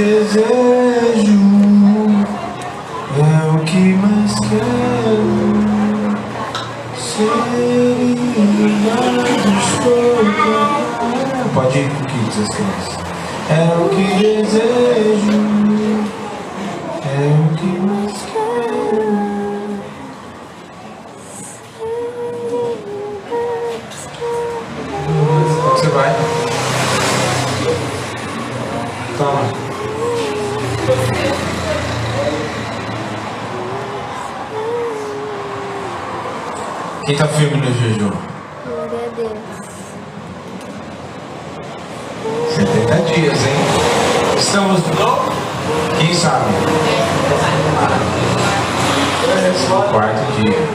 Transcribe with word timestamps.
desejo, 0.00 1.40
é 3.18 3.22
o 3.52 3.58
que 3.64 3.94
mais 3.96 4.34
quero. 4.48 5.28
Ser 6.96 7.44
iluminados 8.38 9.66
por 9.82 10.24
Pode 11.52 11.78
ir 11.78 11.88
com 11.90 12.02
o 12.02 12.06
que 12.06 12.18
diz 12.18 12.36
as 12.38 12.48
crianças. 12.48 12.96
É 13.50 13.52
o 13.76 13.88
que 13.90 14.04
desejo, 14.22 15.39
Quem 37.10 37.18
tá 37.18 37.26
firme 37.26 37.56
no 37.56 37.74
jejum? 37.74 38.12
Glória 38.64 39.00
a 39.04 39.16
Deus. 39.16 39.32
70 42.54 42.94
dias, 43.12 43.38
hein? 43.46 43.56
Estamos 44.38 44.78
no. 44.86 45.98
Quem 45.98 46.14
sabe? 46.14 46.44
No 49.68 49.82
quarto 49.90 50.40
dia. 50.40 50.68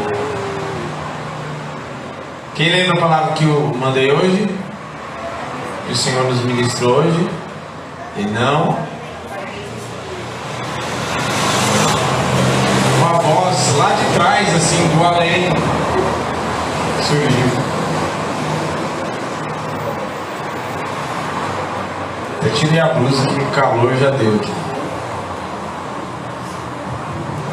Quem 2.56 2.70
lembra 2.70 2.98
a 2.98 3.00
palavra 3.00 3.34
que 3.36 3.46
eu 3.46 3.74
mandei 3.80 4.12
hoje? 4.12 4.50
Que 5.88 5.94
o 5.94 5.96
Senhor 5.96 6.26
nos 6.26 6.44
ministrou 6.44 6.98
hoje? 6.98 7.30
E 8.18 8.24
não. 8.24 8.78
Uma 12.98 13.20
voz 13.22 13.78
lá 13.78 13.92
de 13.92 14.14
trás, 14.16 14.54
assim, 14.54 14.86
do 14.98 15.06
além, 15.06 15.50
surgiu. 17.06 17.50
Eu 22.44 22.54
tirei 22.54 22.80
a 22.80 22.88
blusa 22.88 23.28
que 23.28 23.40
o 23.40 23.52
calor 23.52 23.96
já 23.96 24.10
deu 24.12 24.36
aqui. 24.36 24.54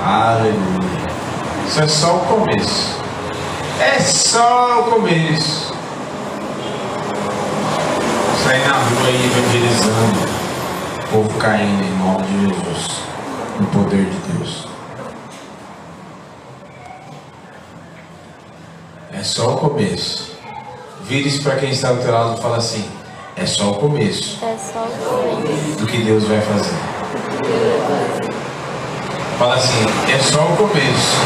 Aleluia. 0.04 1.12
Isso 1.66 1.82
é 1.82 1.88
só 1.88 2.16
o 2.16 2.20
começo. 2.20 3.00
É 3.80 4.00
só 4.00 4.80
o 4.80 4.84
começo. 4.90 5.74
Sair 8.44 8.66
na 8.66 8.74
rua 8.74 9.06
aí 9.06 9.26
evangelizando. 9.26 10.32
O 10.96 11.08
povo 11.12 11.38
caindo 11.38 11.84
em 11.84 11.98
nome 11.98 12.24
de 12.26 12.54
Jesus. 12.54 13.02
No 13.60 13.66
poder 13.66 14.04
de 14.04 14.32
Deus. 14.32 14.71
É 19.22 19.24
só 19.24 19.54
o 19.54 19.56
começo. 19.56 20.32
Vire-se 21.04 21.38
para 21.42 21.54
quem 21.54 21.70
está 21.70 21.92
do 21.92 22.02
teu 22.02 22.10
lado 22.12 22.36
e 22.36 22.42
fala 22.42 22.56
assim: 22.56 22.84
é 23.36 23.46
só 23.46 23.70
o 23.70 23.74
começo 23.76 24.40
É 24.44 24.56
só 24.58 24.80
o 24.80 25.42
começo. 25.42 25.78
do 25.78 25.86
que 25.86 25.98
Deus 25.98 26.24
vai 26.24 26.40
fazer. 26.40 26.74
Fala 29.38 29.54
assim, 29.54 29.86
é 30.12 30.18
só 30.18 30.40
o 30.40 30.56
começo 30.56 31.16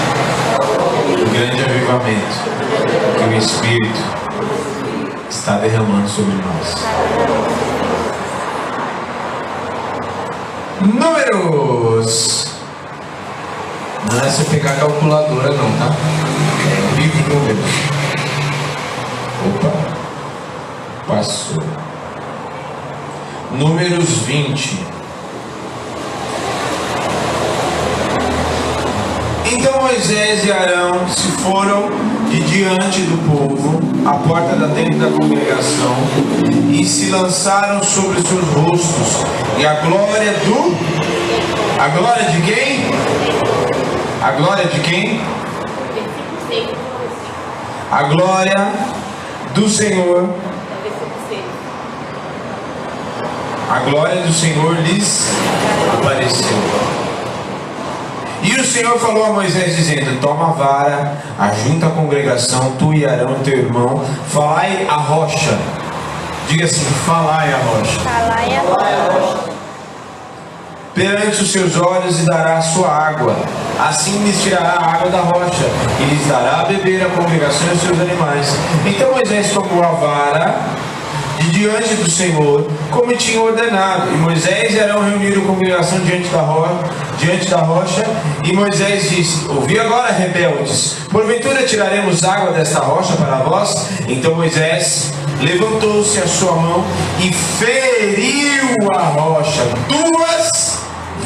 do 1.08 1.30
grande 1.32 1.62
avivamento 1.62 2.36
que 3.16 3.34
o 3.34 3.38
Espírito 3.38 4.04
está 5.30 5.56
derramando 5.56 6.06
sobre 6.06 6.34
nós. 6.34 6.74
Números! 10.82 12.55
Não 14.10 14.20
é 14.20 14.30
você 14.30 14.44
pegar 14.44 14.72
a 14.72 14.76
calculadora 14.76 15.52
não, 15.52 15.70
tá? 15.78 15.94
É 16.64 17.00
livro 17.00 17.22
de 17.22 17.28
números. 17.34 17.70
Opa! 19.46 19.72
Passou. 21.06 21.62
Números 23.52 24.08
20. 24.26 24.86
Então 29.52 29.82
Moisés 29.82 30.44
e 30.44 30.52
Arão 30.52 31.08
se 31.08 31.30
foram 31.42 31.90
de 32.28 32.40
diante 32.40 33.02
do 33.02 33.16
povo, 33.30 33.80
à 34.04 34.14
porta 34.14 34.56
da 34.56 34.68
tenda 34.68 35.08
da 35.08 35.16
congregação, 35.16 35.96
e 36.70 36.84
se 36.84 37.10
lançaram 37.10 37.82
sobre 37.82 38.20
seus 38.20 38.44
rostos, 38.48 39.24
e 39.58 39.64
a 39.64 39.74
glória 39.74 40.32
do. 40.44 40.76
A 41.80 41.88
glória 41.88 42.24
de 42.30 42.42
quem? 42.42 43.15
A 44.26 44.32
glória 44.32 44.64
de 44.64 44.80
quem? 44.80 45.20
A 47.92 48.02
glória 48.02 48.72
do 49.54 49.68
Senhor 49.68 50.28
A 53.70 53.78
glória 53.88 54.22
do 54.22 54.32
Senhor 54.32 54.74
lhes 54.80 55.28
apareceu. 55.94 56.58
E 58.42 58.52
o 58.60 58.64
Senhor 58.64 58.98
falou 58.98 59.26
a 59.26 59.30
Moisés, 59.30 59.76
dizendo: 59.76 60.20
Toma 60.20 60.48
a 60.48 60.52
vara, 60.52 61.12
ajunta 61.38 61.86
a 61.86 61.90
congregação, 61.90 62.72
tu 62.80 62.92
e 62.92 63.06
Arão, 63.06 63.34
teu 63.44 63.58
irmão, 63.58 64.04
falai 64.32 64.88
a 64.88 64.96
rocha. 64.96 65.56
Diga 66.48 66.64
assim: 66.64 66.84
Falai 67.06 67.52
a 67.52 67.58
rocha. 67.58 68.00
Falar 68.00 68.48
e 68.48 68.56
a 68.56 69.55
Perante 70.96 71.42
os 71.42 71.52
seus 71.52 71.76
olhos 71.76 72.20
e 72.20 72.24
dará 72.24 72.58
sua 72.62 72.88
água. 72.88 73.36
Assim 73.78 74.24
lhes 74.24 74.42
tirará 74.42 74.78
a 74.80 74.94
água 74.94 75.10
da 75.10 75.20
rocha, 75.20 75.66
e 76.00 76.04
lhes 76.04 76.26
dará 76.26 76.62
a 76.62 76.64
beber 76.64 77.04
a 77.04 77.10
congregação 77.10 77.68
e 77.68 77.74
os 77.74 77.82
seus 77.82 78.00
animais. 78.00 78.56
Então 78.86 79.12
Moisés 79.12 79.50
tomou 79.50 79.84
a 79.84 79.88
vara 79.88 80.58
de 81.38 81.50
diante 81.50 81.96
do 81.96 82.10
Senhor, 82.10 82.66
como 82.90 83.14
tinha 83.14 83.42
ordenado. 83.42 84.10
E 84.10 84.16
Moisés 84.16 84.74
e 84.74 84.80
Arão 84.80 85.02
reuniram 85.02 85.42
a 85.42 85.46
congregação 85.46 85.98
diante 86.00 86.28
da, 86.30 86.40
ro 86.40 86.66
diante 87.18 87.50
da 87.50 87.58
rocha. 87.58 88.02
E 88.42 88.54
Moisés 88.54 89.10
disse: 89.10 89.46
Ouvi 89.50 89.78
agora, 89.78 90.10
rebeldes, 90.12 90.96
porventura 91.12 91.62
tiraremos 91.64 92.24
água 92.24 92.52
desta 92.52 92.80
rocha 92.80 93.12
para 93.16 93.36
vós? 93.36 93.90
Então 94.08 94.34
Moisés 94.34 95.12
levantou-se 95.42 96.18
a 96.20 96.26
sua 96.26 96.52
mão 96.52 96.82
e 97.20 97.30
feriu 97.30 98.78
a 98.94 99.02
rocha 99.02 99.62
duas 99.88 100.75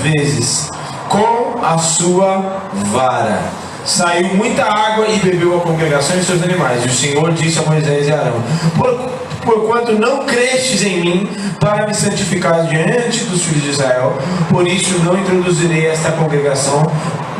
vezes 0.02 0.70
com 1.08 1.64
a 1.64 1.78
sua 1.78 2.62
vara. 2.92 3.40
Saiu 3.84 4.34
muita 4.34 4.64
água 4.64 5.06
e 5.08 5.18
bebeu 5.18 5.56
a 5.56 5.60
congregação 5.60 6.18
e 6.18 6.22
seus 6.22 6.42
animais. 6.42 6.84
E 6.84 6.88
o 6.88 6.92
Senhor 6.92 7.32
disse 7.32 7.58
a 7.58 7.62
Moisés 7.62 8.08
e 8.08 8.12
Arão: 8.12 8.42
Por, 8.76 9.10
Porquanto 9.44 9.92
não 9.92 10.26
crestes 10.26 10.82
em 10.82 11.00
mim 11.00 11.28
para 11.58 11.86
me 11.86 11.94
santificar 11.94 12.66
diante 12.66 13.24
dos 13.24 13.42
filhos 13.44 13.62
de 13.62 13.70
Israel, 13.70 14.18
por 14.50 14.66
isso 14.66 14.98
não 15.02 15.18
introduzirei 15.18 15.86
esta 15.86 16.12
congregação 16.12 16.82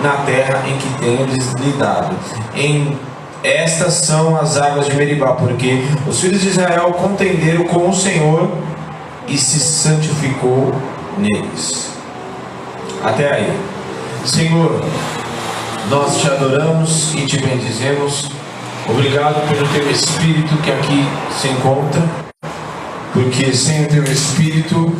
na 0.02 0.12
terra 0.24 0.62
em 0.66 0.76
que 0.78 0.88
tenho 0.98 1.26
lhes 1.26 1.76
dado. 1.78 2.16
Em 2.54 2.98
estas 3.42 3.94
são 3.94 4.36
as 4.36 4.56
águas 4.56 4.86
de 4.86 4.94
Meribá, 4.94 5.32
porque 5.32 5.82
os 6.06 6.20
filhos 6.20 6.40
de 6.40 6.48
Israel 6.48 6.92
contenderam 6.94 7.64
com 7.64 7.88
o 7.88 7.94
Senhor 7.94 8.50
e 9.28 9.36
se 9.36 9.60
santificou 9.60 10.74
neles. 11.18 11.99
Até 13.02 13.32
aí. 13.32 13.58
Senhor, 14.26 14.84
nós 15.88 16.18
te 16.18 16.26
adoramos 16.28 17.14
e 17.14 17.24
te 17.24 17.38
bendizemos. 17.38 18.30
Obrigado 18.86 19.48
pelo 19.48 19.66
teu 19.68 19.90
Espírito 19.90 20.54
que 20.58 20.70
aqui 20.70 21.08
se 21.40 21.48
encontra, 21.48 22.02
porque 23.14 23.52
sem 23.54 23.84
o 23.84 23.88
teu 23.88 24.04
Espírito, 24.04 24.94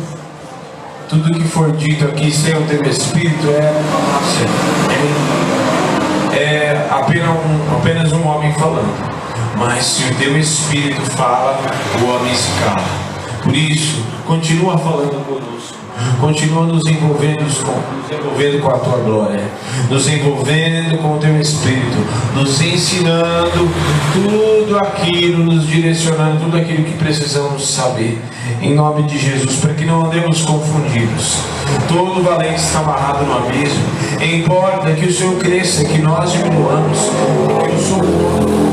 tudo 1.09 1.31
que 1.31 1.47
for 1.47 1.71
dito 1.73 2.05
aqui 2.05 2.31
sem 2.31 2.55
o 2.57 2.61
teu 2.63 2.81
Espírito 2.83 3.47
é, 3.49 3.73
é, 6.33 6.39
é 6.39 6.87
apenas, 6.89 7.29
um, 7.29 7.75
apenas 7.77 8.11
um 8.13 8.25
homem 8.25 8.51
falando. 8.53 9.11
Mas 9.57 9.85
se 9.85 10.03
o 10.05 10.15
teu 10.15 10.39
Espírito 10.39 11.01
fala, 11.11 11.59
o 12.01 12.05
homem 12.09 12.33
se 12.33 12.49
cala. 12.63 12.83
Por 13.43 13.55
isso, 13.55 14.03
continua 14.25 14.77
falando 14.77 15.23
conosco. 15.25 15.80
Continua 16.19 16.65
nos 16.65 16.85
envolvendo 16.85 17.43
com, 17.63 17.71
nos 17.97 18.11
envolvendo 18.11 18.61
com 18.61 18.69
a 18.69 18.77
tua 18.77 18.97
glória, 18.97 19.43
nos 19.89 20.07
envolvendo 20.07 20.97
com 20.99 21.15
o 21.15 21.17
teu 21.17 21.39
Espírito, 21.39 21.97
nos 22.35 22.61
ensinando 22.61 23.69
tudo 24.13 24.77
aquilo, 24.77 25.43
nos 25.43 25.67
direcionando 25.67 26.39
tudo 26.45 26.57
aquilo 26.57 26.83
que 26.83 26.93
precisamos 26.93 27.67
saber, 27.67 28.21
em 28.61 28.75
nome 28.75 29.03
de 29.03 29.17
Jesus, 29.17 29.57
para 29.57 29.73
que 29.73 29.85
não 29.85 30.05
andemos 30.05 30.41
confundidos. 30.43 31.37
Todo 31.87 32.23
valente 32.23 32.55
está 32.55 32.79
amarrado 32.79 33.25
no 33.25 33.37
abismo, 33.37 33.83
importa 34.21 34.93
que 34.93 35.05
o 35.05 35.13
Senhor 35.13 35.35
cresça, 35.35 35.83
que 35.83 35.97
nós 35.97 36.31
diminuamos, 36.31 36.97
porque 37.47 37.71
eu 37.71 37.79
sou 37.79 38.03
eu 38.03 38.70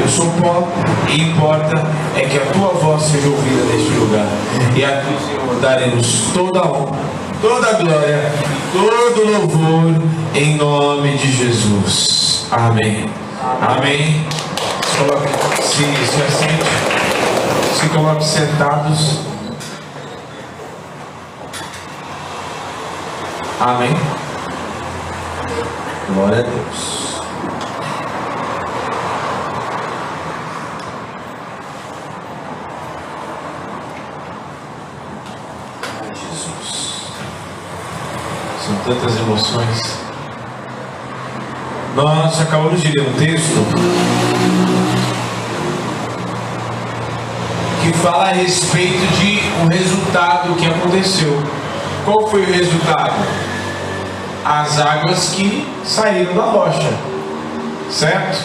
eu 0.00 0.08
sou 0.08 0.26
pó 0.40 0.68
e 1.08 1.22
importa 1.22 1.82
é 2.16 2.20
que 2.22 2.36
a 2.36 2.46
tua 2.52 2.68
voz 2.68 3.02
seja 3.02 3.28
ouvida 3.28 3.64
neste 3.64 3.90
lugar. 3.92 4.26
E 4.76 4.84
a 4.84 5.00
ti, 5.02 5.16
Senhor, 5.26 5.60
daremos 5.60 6.30
toda 6.32 6.60
a 6.60 6.66
honra, 6.66 6.98
toda 7.40 7.68
a 7.68 7.72
glória, 7.74 8.32
todo 8.72 9.30
louvor 9.30 10.02
em 10.34 10.56
nome 10.56 11.16
de 11.16 11.32
Jesus. 11.32 12.46
Amém. 12.50 13.10
Amém. 13.60 14.26
Se, 15.60 15.84
se 15.84 16.22
assente, 16.22 16.64
se 17.78 17.88
coloque 17.88 18.24
sentados. 18.24 19.20
Amém. 23.60 23.96
Glória 26.14 26.38
a 26.38 26.42
Deus. 26.42 27.17
Tantas 38.88 39.18
emoções. 39.18 39.82
Nós 41.94 42.40
acabamos 42.40 42.80
de 42.80 42.88
ler 42.88 43.06
um 43.06 43.12
texto 43.12 43.66
que 47.82 47.92
fala 47.98 48.30
a 48.30 48.32
respeito 48.32 49.06
de 49.18 49.40
um 49.62 49.68
resultado 49.68 50.54
que 50.54 50.66
aconteceu. 50.66 51.38
Qual 52.04 52.28
foi 52.28 52.42
o 52.42 52.46
resultado? 52.46 53.14
As 54.42 54.80
águas 54.80 55.34
que 55.34 55.66
saíram 55.84 56.34
da 56.34 56.44
rocha, 56.44 56.90
certo? 57.90 58.42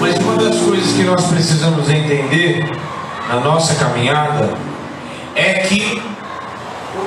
Mas 0.00 0.16
uma 0.16 0.34
das 0.34 0.56
coisas 0.56 0.92
que 0.92 1.04
nós 1.04 1.24
precisamos 1.26 1.88
entender 1.88 2.68
na 3.28 3.38
nossa 3.38 3.76
caminhada 3.76 4.54
é 5.36 5.54
que 5.54 6.02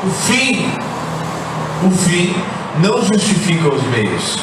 o 0.06 0.10
fim, 0.10 0.72
o 1.84 1.92
fim 1.92 2.36
não 2.80 3.04
justifica 3.04 3.74
os 3.74 3.84
meios. 3.84 4.40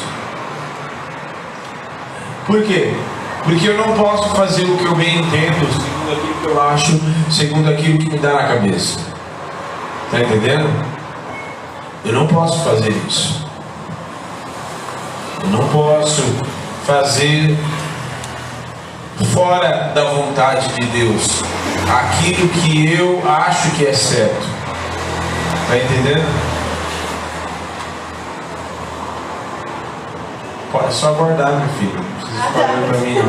Por 2.45 2.63
quê? 2.63 2.93
Porque 3.43 3.67
eu 3.67 3.77
não 3.77 3.93
posso 3.93 4.35
fazer 4.35 4.63
o 4.63 4.77
que 4.77 4.85
eu 4.85 4.95
bem 4.95 5.19
entendo, 5.19 5.67
segundo 5.71 6.11
aquilo 6.11 6.33
que 6.41 6.45
eu 6.45 6.61
acho, 6.61 7.01
segundo 7.31 7.69
aquilo 7.69 7.97
que 7.97 8.09
me 8.09 8.17
dá 8.17 8.33
na 8.33 8.47
cabeça. 8.47 8.99
Está 10.05 10.21
entendendo? 10.21 10.69
Eu 12.05 12.13
não 12.13 12.27
posso 12.27 12.63
fazer 12.63 12.93
isso. 13.07 13.45
Eu 15.43 15.49
não 15.49 15.67
posso 15.69 16.21
fazer 16.85 17.57
fora 19.33 19.91
da 19.93 20.03
vontade 20.05 20.67
de 20.73 20.85
Deus 20.87 21.43
aquilo 21.89 22.47
que 22.49 22.93
eu 22.93 23.21
acho 23.29 23.71
que 23.71 23.85
é 23.85 23.93
certo. 23.93 24.47
Está 25.63 25.77
entendendo? 25.77 26.52
Pode 30.73 30.91
só 30.91 31.09
aguardar, 31.09 31.51
meu 31.51 31.69
filho. 31.77 31.93
Não 31.93 32.03
precisa 32.03 32.41
ficar 32.47 32.61
olhando 32.61 32.87
para 32.87 32.97
mim, 32.97 33.13
não. 33.13 33.25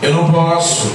Eu 0.00 0.14
não 0.14 0.32
posso. 0.32 0.90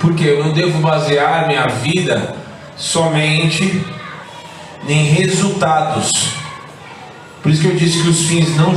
Porque 0.00 0.22
eu 0.22 0.44
não 0.44 0.52
devo 0.52 0.78
basear 0.78 1.48
minha 1.48 1.66
vida 1.66 2.36
somente 2.76 3.84
em 4.86 5.04
resultados. 5.06 6.12
Por 7.42 7.50
isso 7.50 7.62
que 7.62 7.68
eu 7.68 7.74
disse 7.74 8.00
que 8.00 8.08
os 8.08 8.26
fins 8.26 8.56
não. 8.56 8.72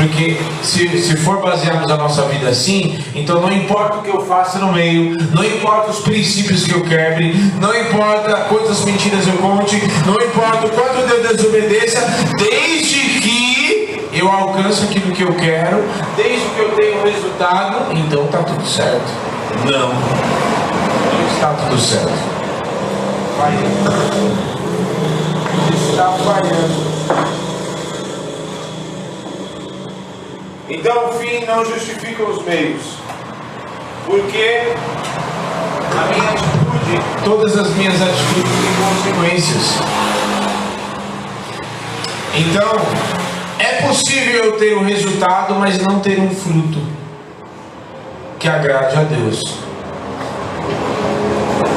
Porque 0.00 0.38
se, 0.62 0.88
se 0.98 1.14
for 1.18 1.42
basearmos 1.42 1.90
a 1.90 1.96
nossa 1.98 2.22
vida 2.22 2.48
assim, 2.48 2.98
então 3.14 3.38
não 3.38 3.52
importa 3.52 3.98
o 3.98 4.02
que 4.02 4.08
eu 4.08 4.24
faça 4.24 4.58
no 4.58 4.72
meio, 4.72 5.14
não 5.30 5.44
importa 5.44 5.90
os 5.90 6.00
princípios 6.00 6.64
que 6.64 6.72
eu 6.72 6.82
quebre, 6.82 7.34
não 7.60 7.74
importa 7.78 8.46
quantas 8.48 8.82
mentiras 8.86 9.26
eu 9.26 9.34
conte, 9.34 9.76
não 10.06 10.14
importa 10.14 10.66
o 10.66 10.70
quanto 10.70 11.00
eu 11.00 11.36
desobedeça, 11.36 12.00
desde 12.38 13.20
que 13.20 14.08
eu 14.14 14.26
alcance 14.26 14.84
aquilo 14.84 15.12
que 15.12 15.22
eu 15.22 15.34
quero, 15.34 15.84
desde 16.16 16.46
que 16.48 16.60
eu 16.60 16.70
tenha 16.70 16.96
um 16.96 17.04
resultado, 17.04 17.92
então 17.92 18.24
está 18.24 18.38
tudo 18.42 18.66
certo. 18.66 19.12
Não, 19.66 19.88
não 19.88 21.34
está 21.34 21.52
tudo 21.52 21.78
certo. 21.78 22.10
Falhando. 23.36 24.50
Está 25.90 26.12
falhando. 26.12 26.99
Então 30.70 31.08
o 31.08 31.12
fim 31.14 31.44
não 31.44 31.64
justifica 31.64 32.22
os 32.22 32.44
meios. 32.44 32.94
Porque 34.06 34.72
a 35.90 36.06
minha 36.06 36.30
atitude, 36.30 37.24
todas 37.24 37.58
as 37.58 37.70
minhas 37.74 38.00
atitudes 38.00 38.52
têm 38.52 38.74
consequências. 38.86 39.78
Então, 42.36 42.70
é 43.58 43.86
possível 43.86 44.44
eu 44.44 44.52
ter 44.58 44.76
um 44.76 44.84
resultado, 44.84 45.56
mas 45.56 45.80
não 45.80 45.98
ter 45.98 46.20
um 46.20 46.30
fruto 46.30 46.78
que 48.38 48.48
agrade 48.48 48.96
a 48.96 49.02
Deus. 49.02 49.42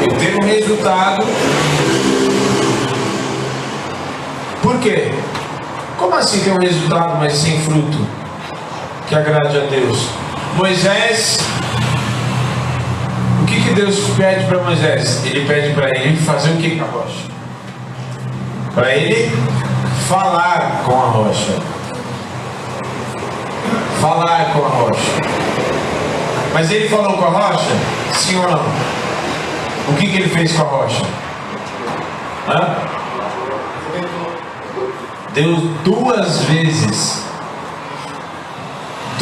Eu 0.02 0.18
ter 0.20 0.36
um 0.36 0.46
resultado. 0.46 1.26
Por 4.62 4.78
quê? 4.78 5.12
Como 5.98 6.16
assim 6.16 6.42
ter 6.42 6.52
um 6.52 6.60
resultado, 6.60 7.18
mas 7.18 7.34
sem 7.34 7.60
fruto? 7.62 8.23
Que 9.08 9.16
agrade 9.16 9.58
a 9.58 9.62
Deus. 9.62 10.10
Moisés, 10.56 11.40
o 13.42 13.46
que, 13.46 13.62
que 13.62 13.74
Deus 13.74 14.00
pede 14.16 14.46
para 14.46 14.60
Moisés? 14.60 15.26
Ele 15.26 15.46
pede 15.46 15.74
para 15.74 15.90
ele 15.90 16.16
fazer 16.18 16.52
o 16.52 16.58
que 16.58 16.78
com 16.78 16.86
a 16.86 16.88
rocha? 16.88 17.34
Para 18.74 18.96
ele 18.96 19.32
falar 20.08 20.84
com 20.86 21.02
a 21.02 21.06
rocha. 21.06 21.54
Falar 24.00 24.46
com 24.54 24.66
a 24.66 24.70
rocha. 24.70 25.12
Mas 26.54 26.72
ele 26.72 26.88
falou 26.88 27.18
com 27.18 27.26
a 27.26 27.30
rocha? 27.30 27.72
Sim 28.14 28.38
ou 28.38 28.50
não? 28.50 28.66
O 29.90 29.96
que, 29.98 30.08
que 30.08 30.18
ele 30.18 30.30
fez 30.30 30.52
com 30.54 30.62
a 30.62 30.66
rocha? 30.66 31.04
Hã? 32.48 32.76
Deu 35.34 35.56
duas 35.84 36.42
vezes 36.44 37.23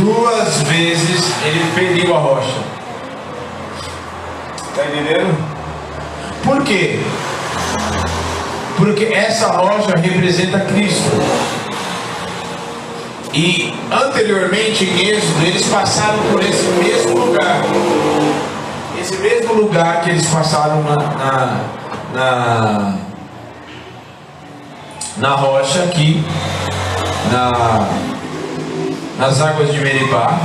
duas 0.01 0.63
vezes 0.63 1.31
ele 1.46 1.63
feriu 1.75 2.15
a 2.15 2.20
rocha. 2.20 2.58
Está 4.55 4.86
entendendo? 4.86 5.38
Por 6.43 6.63
quê? 6.63 7.00
Porque 8.77 9.05
essa 9.05 9.48
rocha 9.48 9.96
representa 9.96 10.60
Cristo. 10.62 11.12
E 13.34 13.74
anteriormente 13.91 14.84
em 14.84 15.10
Êxodo 15.10 15.46
eles 15.46 15.65
passaram 15.67 16.20
por 16.31 16.41
esse 16.41 16.67
mesmo 16.84 17.25
lugar. 17.25 17.62
Esse 19.00 19.17
mesmo 19.17 19.53
lugar 19.53 20.01
que 20.01 20.10
eles 20.10 20.25
passaram 20.27 20.84
na, 20.84 20.96
na, 20.96 21.60
na, 22.13 22.96
na 25.17 25.36
rocha 25.36 25.84
aqui, 25.84 26.24
na, 27.31 27.88
nas 29.22 29.40
águas 29.40 29.72
de 29.72 29.80
Meribá. 29.80 30.40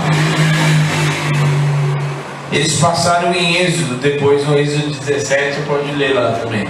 Eles 2.53 2.79
passaram 2.79 3.33
em 3.33 3.57
Êxodo, 3.57 3.95
depois 3.95 4.47
no 4.47 4.59
Êxodo 4.59 4.91
17, 4.91 5.55
você 5.55 5.63
pode 5.63 5.93
ler 5.93 6.13
lá 6.13 6.33
também. 6.33 6.69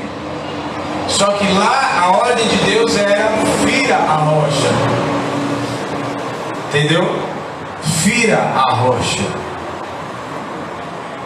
Só 1.08 1.32
que 1.32 1.44
lá 1.52 2.00
a 2.00 2.10
ordem 2.16 2.46
de 2.46 2.56
Deus 2.58 2.96
era 2.96 3.28
fira 3.64 3.96
a 3.96 4.16
rocha. 4.18 4.68
Entendeu? 6.68 7.18
Fira 8.04 8.52
a 8.54 8.72
rocha. 8.72 9.22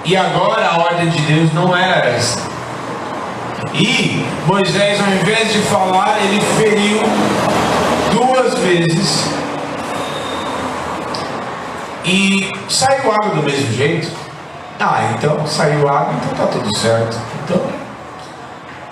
E 0.07 0.17
agora 0.17 0.67
a 0.67 0.79
ordem 0.79 1.11
de 1.11 1.21
Deus 1.21 1.53
não 1.53 1.77
era 1.77 2.07
essa. 2.07 2.41
E 3.75 4.25
Moisés, 4.47 4.99
ao 4.99 5.09
invés 5.09 5.53
de 5.53 5.59
falar, 5.59 6.19
ele 6.25 6.41
feriu 6.57 7.01
duas 8.13 8.55
vezes 8.61 9.40
e 12.05 12.51
saiu 12.69 13.13
água 13.13 13.31
do 13.31 13.43
mesmo 13.43 13.73
jeito. 13.73 14.11
Ah, 14.79 15.13
então 15.15 15.47
saiu 15.47 15.89
água, 15.89 16.15
então 16.15 16.47
tá 16.47 16.53
tudo 16.53 16.77
certo. 16.77 17.17
Então, 17.45 17.63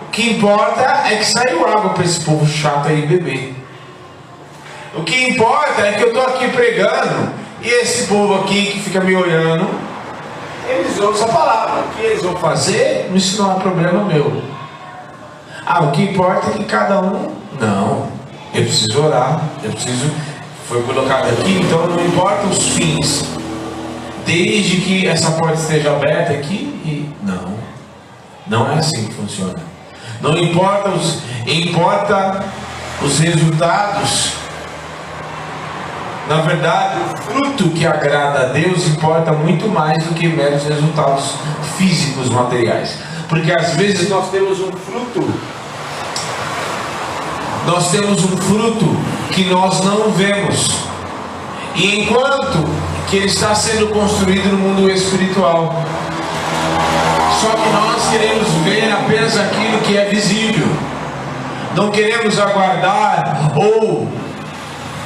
o 0.03 0.05
que 0.11 0.33
importa 0.33 0.83
é 1.07 1.17
que 1.17 1.25
saiu 1.25 1.67
água 1.67 1.91
para 1.91 2.05
esse 2.05 2.21
povo 2.21 2.47
chato 2.47 2.88
aí 2.88 3.07
beber. 3.07 3.55
O 4.95 5.03
que 5.03 5.31
importa 5.31 5.83
é 5.83 5.93
que 5.93 6.03
eu 6.03 6.12
tô 6.12 6.21
aqui 6.21 6.49
pregando 6.49 7.33
e 7.62 7.69
esse 7.69 8.07
povo 8.07 8.43
aqui 8.43 8.67
que 8.67 8.81
fica 8.81 9.00
me 9.00 9.15
olhando, 9.15 9.69
eles 10.69 10.99
ouvem 10.99 11.15
essa 11.15 11.33
palavra. 11.33 11.81
O 11.83 11.88
que 11.97 12.03
eles 12.03 12.23
vão 12.23 12.37
fazer, 12.37 13.11
isso 13.15 13.43
não 13.43 13.57
é 13.57 13.61
problema 13.61 14.05
meu. 14.05 14.43
Ah, 15.67 15.85
o 15.85 15.93
que 15.93 16.03
importa 16.03 16.50
é 16.50 16.53
que 16.53 16.65
cada 16.65 17.00
um. 17.00 17.33
Não. 17.61 18.09
Eu 18.55 18.62
preciso 18.62 19.05
orar, 19.05 19.41
eu 19.62 19.71
preciso. 19.71 20.11
Foi 20.68 20.82
colocado 20.82 21.28
aqui, 21.30 21.62
então 21.62 21.87
não 21.87 22.04
importa 22.04 22.46
os 22.46 22.68
fins. 22.68 23.25
Desde 24.26 24.82
que 24.82 25.08
essa 25.08 25.30
porta 25.30 25.54
esteja 25.54 25.92
aberta 25.92 26.34
aqui 26.34 26.54
e. 26.84 27.10
Não. 27.22 27.54
Não 28.46 28.70
é 28.70 28.75
assim 28.75 29.06
que 29.06 29.14
funciona. 29.14 29.54
Não 30.20 30.37
importa 30.37 30.90
os. 30.90 31.20
Importa 31.46 32.44
os 33.02 33.18
resultados. 33.18 34.32
Na 36.28 36.42
verdade, 36.42 37.00
o 37.00 37.16
fruto 37.16 37.70
que 37.70 37.87
agrada 37.87 38.40
a 38.40 38.44
Deus 38.48 38.87
importa 38.88 39.32
muito 39.32 39.66
mais 39.68 40.04
do 40.04 40.14
que 40.14 40.28
meros 40.28 40.64
resultados 40.64 41.32
físicos, 41.78 42.28
materiais. 42.28 42.98
Porque 43.26 43.50
às 43.50 43.72
vezes 43.72 44.10
nós 44.10 44.30
temos 44.30 44.60
um 44.60 44.70
fruto, 44.72 45.32
nós 47.66 47.90
temos 47.90 48.22
um 48.22 48.37
fruto 48.37 49.17
que 49.32 49.44
nós 49.44 49.85
não 49.85 50.11
vemos. 50.11 50.70
E 51.75 52.00
enquanto 52.00 52.68
que 53.08 53.16
ele 53.16 53.26
está 53.26 53.54
sendo 53.54 53.88
construído 53.88 54.50
no 54.50 54.58
mundo 54.58 54.90
espiritual, 54.90 55.82
só 57.40 57.50
que 57.50 57.68
nós 57.70 58.11
queremos 58.11 58.49
ver 58.64 58.92
apenas 58.92 59.38
aquilo 59.38 59.78
que 59.78 59.97
é 59.97 60.06
visível. 60.06 60.66
Não 61.75 61.90
queremos 61.90 62.38
aguardar 62.38 63.52
ou 63.54 64.08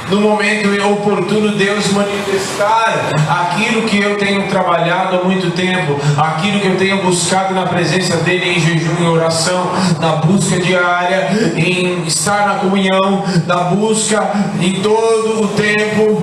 no 0.09 0.21
momento 0.21 0.69
oportuno 0.91 1.55
Deus 1.55 1.91
manifestar 1.91 3.09
aquilo 3.29 3.83
que 3.83 4.01
eu 4.01 4.17
tenho 4.17 4.47
trabalhado 4.47 5.17
há 5.17 5.23
muito 5.23 5.51
tempo, 5.51 5.99
aquilo 6.17 6.59
que 6.59 6.67
eu 6.67 6.77
tenho 6.77 7.01
buscado 7.03 7.53
na 7.53 7.65
presença 7.65 8.17
dele 8.17 8.51
em 8.51 8.59
jejum 8.59 9.03
e 9.03 9.05
oração, 9.07 9.71
na 9.99 10.17
busca 10.17 10.59
diária, 10.59 11.53
em 11.55 12.03
estar 12.05 12.47
na 12.47 12.55
comunhão, 12.55 13.23
na 13.47 13.55
busca 13.65 14.31
em 14.59 14.73
todo 14.81 15.43
o 15.43 15.47
tempo 15.49 16.21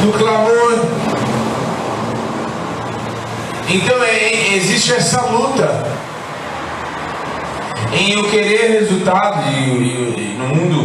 do 0.00 0.18
clamor. 0.18 0.84
Então 3.68 4.02
é, 4.02 4.54
existe 4.54 4.92
essa 4.92 5.20
luta 5.22 5.84
em 7.92 8.12
eu 8.12 8.24
querer 8.24 8.80
resultado 8.80 9.50
e, 9.50 9.54
e, 9.54 10.34
e 10.34 10.36
no 10.38 10.48
mundo 10.48 10.83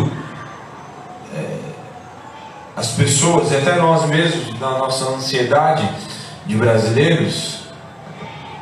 as 2.79 2.91
pessoas, 2.91 3.51
e 3.51 3.57
até 3.57 3.75
nós 3.75 4.07
mesmos, 4.07 4.57
na 4.57 4.77
nossa 4.77 5.09
ansiedade 5.09 5.87
de 6.45 6.55
brasileiros, 6.55 7.63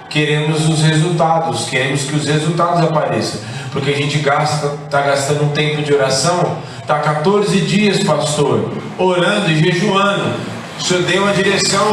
queremos 0.09 0.67
os 0.67 0.81
resultados, 0.81 1.69
queremos 1.69 2.01
que 2.01 2.15
os 2.15 2.25
resultados 2.25 2.81
apareçam, 2.81 3.39
porque 3.71 3.91
a 3.91 3.95
gente 3.95 4.17
gasta, 4.17 4.75
está 4.85 5.01
gastando 5.01 5.43
um 5.43 5.49
tempo 5.49 5.83
de 5.83 5.93
oração, 5.93 6.57
está 6.79 6.97
14 6.97 7.61
dias, 7.61 8.03
pastor, 8.03 8.71
orando 8.97 9.51
e 9.51 9.59
jejuando. 9.59 10.33
O 10.79 10.83
Senhor 10.83 11.03
deu 11.03 11.21
uma 11.21 11.33
direção, 11.33 11.87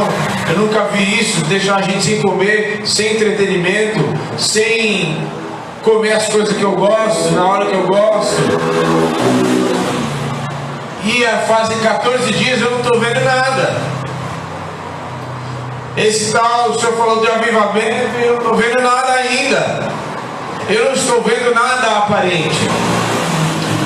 eu 0.49 0.57
nunca 0.57 0.85
vi 0.85 1.19
isso, 1.19 1.45
deixar 1.45 1.75
a 1.75 1.81
gente 1.83 2.03
sem 2.03 2.21
comer, 2.23 2.81
sem 2.85 3.13
entretenimento, 3.13 3.99
sem 4.35 5.15
comer 5.83 6.13
as 6.13 6.27
coisas 6.27 6.57
que 6.57 6.63
eu 6.63 6.71
gosto, 6.71 7.31
na 7.33 7.45
hora 7.45 7.67
que 7.67 7.75
eu 7.75 7.85
gosto 7.85 9.54
ia 11.05 11.37
fazem 11.47 11.77
14 11.79 12.33
dias, 12.33 12.61
eu 12.61 12.71
não 12.71 12.79
estou 12.79 12.99
vendo 12.99 13.23
nada. 13.23 13.75
Esse 15.95 16.33
tal, 16.33 16.71
o 16.71 16.79
senhor 16.79 16.97
falou 16.97 17.21
de 17.21 17.31
avivamento 17.31 18.19
e 18.19 18.25
eu 18.25 18.33
não 18.33 18.37
estou 18.39 18.55
vendo 18.55 18.81
nada 18.81 19.13
ainda. 19.13 19.89
Eu 20.67 20.85
não 20.85 20.93
estou 20.93 21.21
vendo 21.21 21.53
nada 21.53 21.99
aparente. 21.99 22.67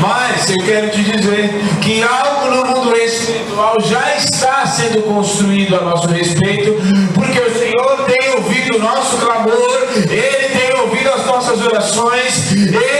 Mas 0.02 0.50
eu 0.50 0.58
quero 0.64 0.90
te 0.90 1.04
dizer 1.04 1.50
que 1.82 2.02
algo 2.02 2.56
no 2.56 2.66
mundo 2.66 2.96
espiritual 2.96 3.76
já 3.82 4.16
está 4.16 4.66
sendo 4.66 5.04
construído 5.04 5.76
a 5.76 5.82
nosso 5.82 6.08
respeito, 6.08 6.74
porque 7.14 7.40
o 7.40 7.60
Senhor 7.60 8.06
tem 8.06 8.30
ouvido 8.36 8.78
o 8.78 8.80
nosso 8.80 9.18
clamor, 9.18 9.88
Ele 10.10 10.50
tem 10.58 10.80
ouvido 10.80 11.10
as 11.12 11.26
nossas 11.26 11.62
orações, 11.62 12.52
Ele 12.54 12.99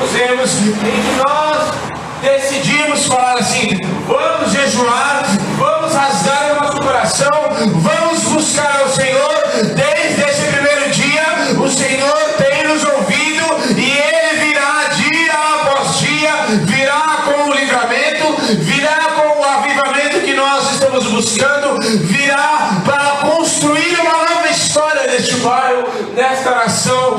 propusemos, 0.00 0.50
em 0.54 0.72
que 0.72 1.16
nós 1.18 1.74
decidimos 2.22 3.04
falar 3.04 3.38
assim: 3.38 3.68
vamos 4.08 4.50
jejuar, 4.50 5.24
vamos 5.58 5.92
rasgar 5.92 6.52
o 6.52 6.62
nosso 6.62 6.80
coração, 6.80 7.30
vamos 7.82 8.22
buscar 8.24 8.80
ao 8.80 8.88
Senhor. 8.88 9.30
Desde 9.74 10.22
esse 10.22 10.42
primeiro 10.52 10.90
dia, 10.90 11.22
o 11.58 11.68
Senhor 11.68 12.18
tem 12.38 12.66
nos 12.66 12.82
ouvido 12.82 13.44
e 13.76 13.90
Ele 13.90 14.46
virá 14.46 14.88
dia 14.94 15.32
após 15.32 15.98
dia, 15.98 16.32
virá 16.64 17.18
com 17.26 17.50
o 17.50 17.54
livramento, 17.54 18.36
virá 18.60 18.96
com 19.16 19.40
o 19.40 19.44
avivamento 19.44 20.20
que 20.20 20.32
nós 20.32 20.72
estamos 20.72 21.04
buscando, 21.08 21.78
virá 22.06 22.70
para 22.86 23.28
construir 23.28 24.00
uma 24.00 24.34
nova 24.34 24.48
história 24.48 25.06
neste 25.08 25.36
bairro, 25.36 25.88
nesta 26.14 26.50
nação, 26.52 27.18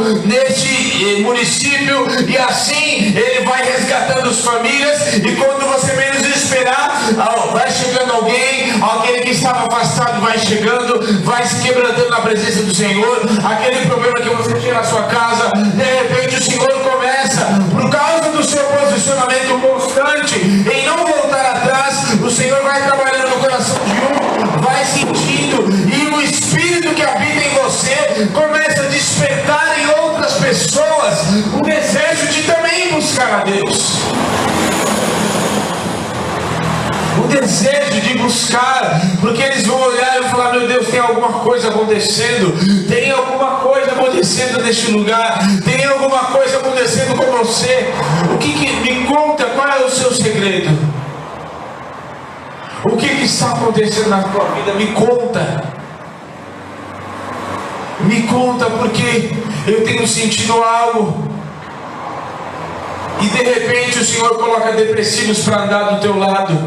município, 1.24 2.08
e 2.28 2.38
assim 2.38 3.14
Ele 3.16 3.46
vai 3.46 3.64
resgatando 3.64 4.30
as 4.30 4.40
famílias, 4.40 5.16
e 5.16 5.36
quando 5.36 5.68
você 5.68 5.94
menos 5.94 6.26
esperar, 6.28 7.02
vai 7.52 7.72
chegando 7.72 8.14
alguém, 8.14 8.72
aquele 8.82 9.22
que 9.22 9.32
estava 9.32 9.68
afastado 9.68 10.22
vai 10.22 10.38
chegando, 10.38 11.24
vai 11.24 11.46
se 11.46 11.62
quebrantando 11.62 12.10
na 12.10 12.22
presença 12.22 12.64
do 12.64 12.74
Senhor, 12.74 13.22
aquele 13.44 13.86
problema 13.88 14.20
que 14.20 14.30
você 14.30 14.54
tinha 14.60 14.74
na 14.74 14.84
sua 14.84 15.04
casa, 15.04 15.52
de 15.56 15.84
repente 15.84 16.36
o 16.36 16.44
Senhor 16.44 16.72
começa, 16.82 17.46
por 17.72 17.90
causa 17.90 18.32
do 18.32 18.44
seu 18.44 18.64
posicionamento 18.64 19.60
constante, 19.62 20.40
em 20.40 20.86
não 20.86 20.98
voltar 20.98 21.58
atrás, 21.58 22.14
o 22.22 22.30
Senhor 22.30 22.62
vai 22.64 22.84
trabalhando 22.84 23.30
no 23.30 23.38
coração 23.38 23.78
de 23.86 23.92
um, 23.92 24.62
vai 24.62 24.86
sentindo, 24.86 25.66
e 25.94 26.08
o 26.14 26.22
Espírito 26.22 26.94
que 26.94 27.02
habita 27.02 27.44
em 27.44 27.50
você 27.62 28.30
começa 28.34 28.82
a 28.84 28.86
despertar 28.86 29.80
em 29.80 30.01
outras 30.32 30.34
pessoas 30.36 31.28
o 31.54 31.62
desejo 31.62 32.28
de 32.32 32.44
também 32.44 32.94
buscar 32.94 33.42
a 33.42 33.44
Deus. 33.44 33.98
O 37.24 37.28
desejo 37.28 38.02
de 38.02 38.18
buscar, 38.18 39.02
porque 39.20 39.42
eles 39.42 39.66
vão 39.66 39.80
olhar 39.80 40.22
e 40.22 40.30
falar: 40.30 40.54
Meu 40.54 40.68
Deus, 40.68 40.88
tem 40.88 41.00
alguma 41.00 41.40
coisa 41.40 41.70
acontecendo, 41.70 42.54
tem 42.88 43.12
alguma 43.12 43.58
coisa 43.58 43.92
acontecendo 43.92 44.62
neste 44.62 44.92
lugar, 44.92 45.40
tem 45.64 45.86
alguma 45.86 46.26
coisa 46.26 46.58
acontecendo 46.58 47.16
com 47.16 47.38
você. 47.38 47.94
O 48.34 48.38
que, 48.38 48.54
que 48.54 48.72
me 48.82 49.06
conta 49.06 49.46
qual 49.46 49.68
é 49.68 49.86
o 49.86 49.90
seu 49.90 50.14
segredo? 50.14 50.70
O 52.84 52.98
que, 52.98 53.08
que 53.08 53.26
está 53.26 53.52
acontecendo 53.52 54.10
na 54.10 54.24
tua 54.24 54.46
vida? 54.56 54.74
Me 54.74 54.88
conta. 54.88 55.64
Me 58.02 58.24
conta 58.24 58.66
porque 58.66 59.41
eu 59.68 59.84
tenho 59.84 60.08
sentido 60.08 60.54
algo. 60.54 61.30
E 63.22 63.26
de 63.26 63.44
repente 63.44 64.00
o 64.00 64.06
Senhor 64.06 64.36
coloca 64.38 64.72
depressivos 64.72 65.44
para 65.44 65.64
andar 65.64 65.84
do 65.92 66.02
teu 66.02 66.18
lado, 66.18 66.58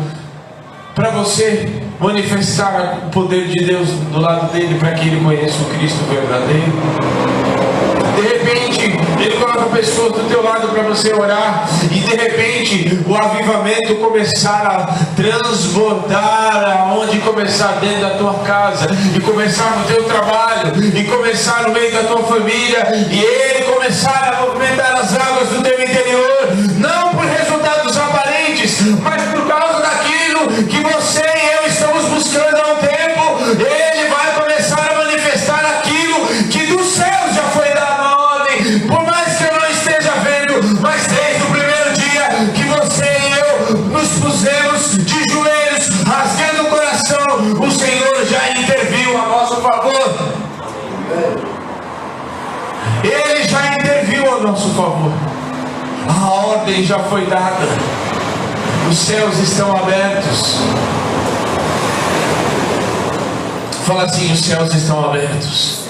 para 0.95 1.11
você 1.11 1.69
manifestar 1.99 2.99
o 3.07 3.11
poder 3.11 3.49
de 3.49 3.65
Deus 3.65 3.89
do 3.89 4.21
lado 4.21 4.53
dele, 4.53 4.79
para 4.79 4.93
que 4.93 5.09
ele 5.09 5.25
conheça 5.25 5.57
o 5.63 5.79
Cristo 5.79 6.05
verdadeiro. 6.05 7.54
Ele 8.85 9.37
coloca 9.37 9.65
pessoas 9.77 10.13
do 10.13 10.29
teu 10.29 10.43
lado 10.43 10.69
para 10.69 10.83
você 10.83 11.13
orar, 11.13 11.69
e 11.91 12.01
de 12.01 12.17
repente 12.17 13.01
o 13.07 13.17
avivamento 13.17 13.95
começar 13.97 14.67
a 14.67 15.15
transbordar 15.17 16.89
aonde 16.89 17.19
começar 17.21 17.79
dentro 17.81 18.01
da 18.01 18.11
tua 18.11 18.35
casa, 18.45 18.89
e 19.17 19.21
começar 19.21 19.79
no 19.79 19.85
teu 19.85 20.05
trabalho, 20.05 20.73
e 20.95 21.05
começar 21.05 21.63
no 21.63 21.73
meio 21.73 21.93
da 21.93 22.03
tua 22.05 22.23
família, 22.25 22.87
e 23.11 23.21
Ele 23.21 23.65
começar 23.65 24.35
a 24.39 24.47
movimentar 24.47 24.99
as 25.01 25.15
águas 25.15 25.49
do 25.49 25.63
teu 25.63 25.83
interior, 25.83 26.49
não 26.79 27.15
por 27.15 27.25
resultados 27.25 27.97
aparentes, 27.97 28.81
mas 29.03 29.23
por 29.23 29.47
causa 29.47 29.81
daquilo 29.81 30.67
que 30.69 30.81
você 30.81 31.21
e 31.21 31.63
eu 31.63 31.69
estamos 31.69 32.05
buscando 32.07 32.57
há 32.57 32.73
um 32.73 32.77
tempo. 32.77 33.39
Ele 33.61 33.94
nosso 54.45 54.69
favor. 54.75 55.11
A 56.07 56.31
ordem 56.31 56.85
já 56.85 56.99
foi 56.99 57.25
dada. 57.27 57.67
Os 58.91 58.99
céus 58.99 59.39
estão 59.39 59.75
abertos. 59.75 60.59
Fala 63.87 64.05
assim: 64.05 64.31
os 64.33 64.45
céus 64.45 64.75
estão 64.75 65.03
abertos. 65.03 65.85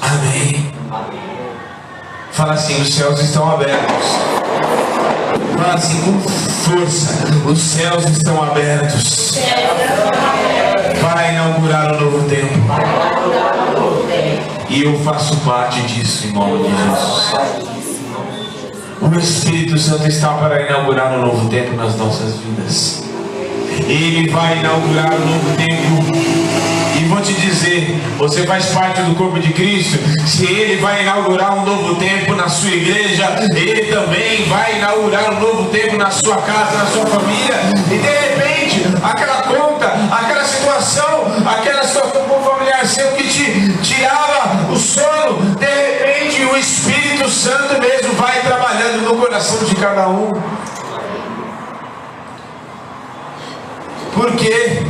Amém. 0.00 0.72
Fala 2.30 2.52
assim: 2.52 2.80
os 2.80 2.94
céus 2.94 3.20
estão 3.20 3.50
abertos. 3.50 4.06
Fala 5.56 5.74
assim 5.74 6.00
com 6.02 6.20
força: 6.20 7.14
os 7.48 7.58
céus 7.58 8.04
estão 8.04 8.40
abertos 8.40 9.38
para 11.00 11.32
inaugurar 11.32 11.94
um 11.94 12.00
novo 12.00 12.28
tempo. 12.28 13.27
Eu 14.80 14.96
faço 15.00 15.36
parte 15.38 15.82
disso 15.82 16.28
em 16.28 16.30
nome 16.30 16.62
de 16.62 16.70
Jesus. 16.70 17.34
O 19.00 19.18
Espírito 19.18 19.76
Santo 19.76 20.06
está 20.06 20.34
para 20.34 20.66
inaugurar 20.66 21.14
um 21.14 21.26
novo 21.26 21.48
tempo 21.48 21.74
nas 21.74 21.96
nossas 21.96 22.36
vidas. 22.36 23.02
Ele 23.88 24.30
vai 24.30 24.58
inaugurar 24.58 25.14
um 25.14 25.26
novo 25.26 25.56
tempo. 25.56 26.16
E 26.96 27.04
vou 27.06 27.20
te 27.20 27.32
dizer, 27.32 28.00
você 28.18 28.46
faz 28.46 28.66
parte 28.66 29.02
do 29.02 29.16
corpo 29.16 29.40
de 29.40 29.52
Cristo. 29.52 29.98
Se 30.24 30.46
ele 30.46 30.80
vai 30.80 31.02
inaugurar 31.02 31.58
um 31.58 31.66
novo 31.66 31.96
tempo 31.96 32.36
na 32.36 32.48
sua 32.48 32.70
igreja, 32.70 33.36
ele 33.56 33.92
também 33.92 34.44
vai 34.44 34.78
inaugurar 34.78 35.34
um 35.34 35.40
novo 35.40 35.70
tempo 35.70 35.96
na 35.96 36.12
sua 36.12 36.36
casa, 36.36 36.78
na 36.78 36.86
sua 36.86 37.04
família. 37.04 37.56
E 37.90 37.98
de 37.98 38.06
repente, 38.06 38.82
aquela 39.02 39.42
conta, 39.42 39.86
aquela 40.12 40.44
situação, 40.44 41.24
aquela 41.44 41.82
situação 41.82 42.18
familiar 42.68 42.86
seu 42.86 43.12
que 43.12 43.24
te 43.24 43.72
tirava 43.82 44.47
sono, 44.88 45.54
de 45.56 45.66
repente 45.66 46.44
o 46.44 46.56
Espírito 46.56 47.28
Santo 47.28 47.78
mesmo 47.78 48.14
vai 48.14 48.40
trabalhando 48.40 49.02
no 49.02 49.16
coração 49.16 49.64
de 49.64 49.74
cada 49.74 50.08
um. 50.08 50.32
Por 54.14 54.32
quê? 54.36 54.86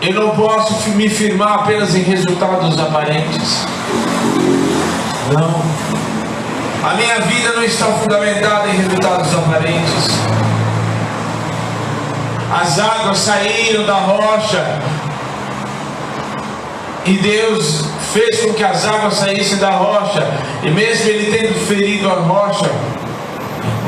Eu 0.00 0.14
não 0.14 0.30
posso 0.30 0.90
me 0.90 1.08
firmar 1.08 1.60
apenas 1.60 1.94
em 1.94 2.02
resultados 2.02 2.78
aparentes. 2.78 3.66
Não. 5.32 5.62
A 6.88 6.94
minha 6.94 7.20
vida 7.20 7.52
não 7.52 7.62
está 7.62 7.86
fundamentada 7.86 8.68
em 8.68 8.76
resultados 8.76 9.32
aparentes. 9.34 10.06
As 12.60 12.78
águas 12.78 13.18
saíram 13.18 13.84
da 13.84 13.94
rocha 13.94 14.62
e 17.04 17.18
Deus 17.18 17.84
fez 18.12 18.40
com 18.40 18.52
que 18.52 18.62
as 18.62 18.86
águas 18.86 19.14
saíssem 19.14 19.58
da 19.58 19.70
rocha, 19.70 20.26
e 20.62 20.70
mesmo 20.70 21.08
ele 21.08 21.36
tendo 21.36 21.54
ferido 21.66 22.08
a 22.08 22.14
rocha, 22.14 22.70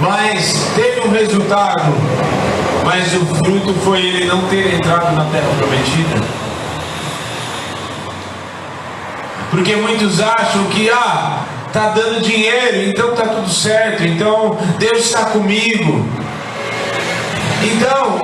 mas 0.01 0.67
teve 0.75 1.07
um 1.07 1.11
resultado, 1.11 1.93
mas 2.85 3.13
o 3.15 3.25
fruto 3.37 3.73
foi 3.85 4.01
ele 4.01 4.25
não 4.27 4.43
ter 4.49 4.75
entrado 4.75 5.15
na 5.15 5.25
terra 5.27 5.49
prometida. 5.59 6.45
Porque 9.51 9.77
muitos 9.77 10.21
acham 10.21 10.65
que 10.65 10.91
ah, 10.91 11.45
tá 11.73 11.91
dando 11.91 12.21
dinheiro, 12.21 12.89
então 12.89 13.15
tá 13.15 13.27
tudo 13.27 13.49
certo, 13.49 14.03
então 14.03 14.59
Deus 14.79 14.99
está 14.99 15.27
comigo. 15.27 16.05
Então, 17.63 18.21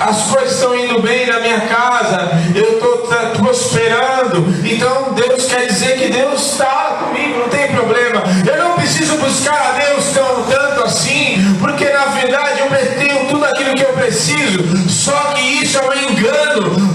as 0.00 0.22
coisas 0.22 0.54
estão 0.54 0.76
indo 0.76 1.00
bem 1.00 1.26
na 1.26 1.40
minha 1.40 1.60
casa, 1.60 2.30
eu 2.54 2.74
estou 2.74 3.08
prosperando, 3.38 4.46
então 4.64 5.14
Deus 5.14 5.46
quer 5.46 5.66
dizer 5.66 5.98
que 5.98 6.08
Deus 6.08 6.52
está 6.52 6.98
comigo, 7.04 7.40
não 7.40 7.48
tem 7.48 7.68
problema. 7.68 8.22
Eu 8.46 8.56
não 8.62 8.74
preciso 8.74 9.16
buscar 9.18 9.54
a 9.54 9.78
Deus 9.78 10.06
tão 10.12 10.42
tanto 10.44 10.84
assim, 10.84 11.56
porque 11.60 11.84
na 11.84 12.06
verdade 12.06 12.60
eu 12.60 12.98
tenho 12.98 13.26
tudo 13.28 13.44
aquilo 13.44 13.74
que 13.74 13.82
eu 13.82 13.92
preciso. 13.92 14.88
Só 14.88 15.32
que 15.34 15.40
isso 15.40 15.78
é 15.78 15.82
um 15.82 16.10
engano 16.10 16.85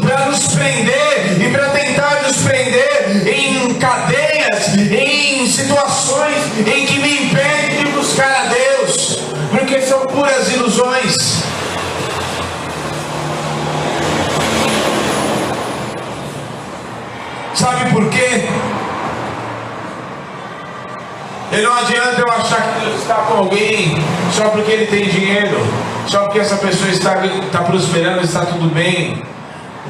E 21.51 21.61
não 21.61 21.73
adianta 21.73 22.21
eu 22.21 22.31
achar 22.31 22.61
que 22.61 22.85
Deus 22.85 23.01
está 23.01 23.15
com 23.15 23.39
alguém 23.39 24.01
só 24.31 24.47
porque 24.49 24.71
ele 24.71 24.85
tem 24.85 25.03
dinheiro, 25.03 25.59
só 26.07 26.21
porque 26.23 26.39
essa 26.39 26.55
pessoa 26.55 26.89
está, 26.89 27.25
está 27.25 27.59
prosperando, 27.59 28.21
está 28.21 28.45
tudo 28.45 28.73
bem. 28.73 29.21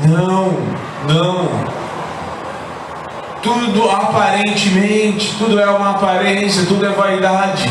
Não, 0.07 0.57
não. 1.07 1.47
Tudo 3.43 3.91
aparentemente, 3.91 5.35
tudo 5.37 5.59
é 5.59 5.69
uma 5.69 5.91
aparência, 5.91 6.65
tudo 6.65 6.83
é 6.83 6.89
vaidade. 6.89 7.69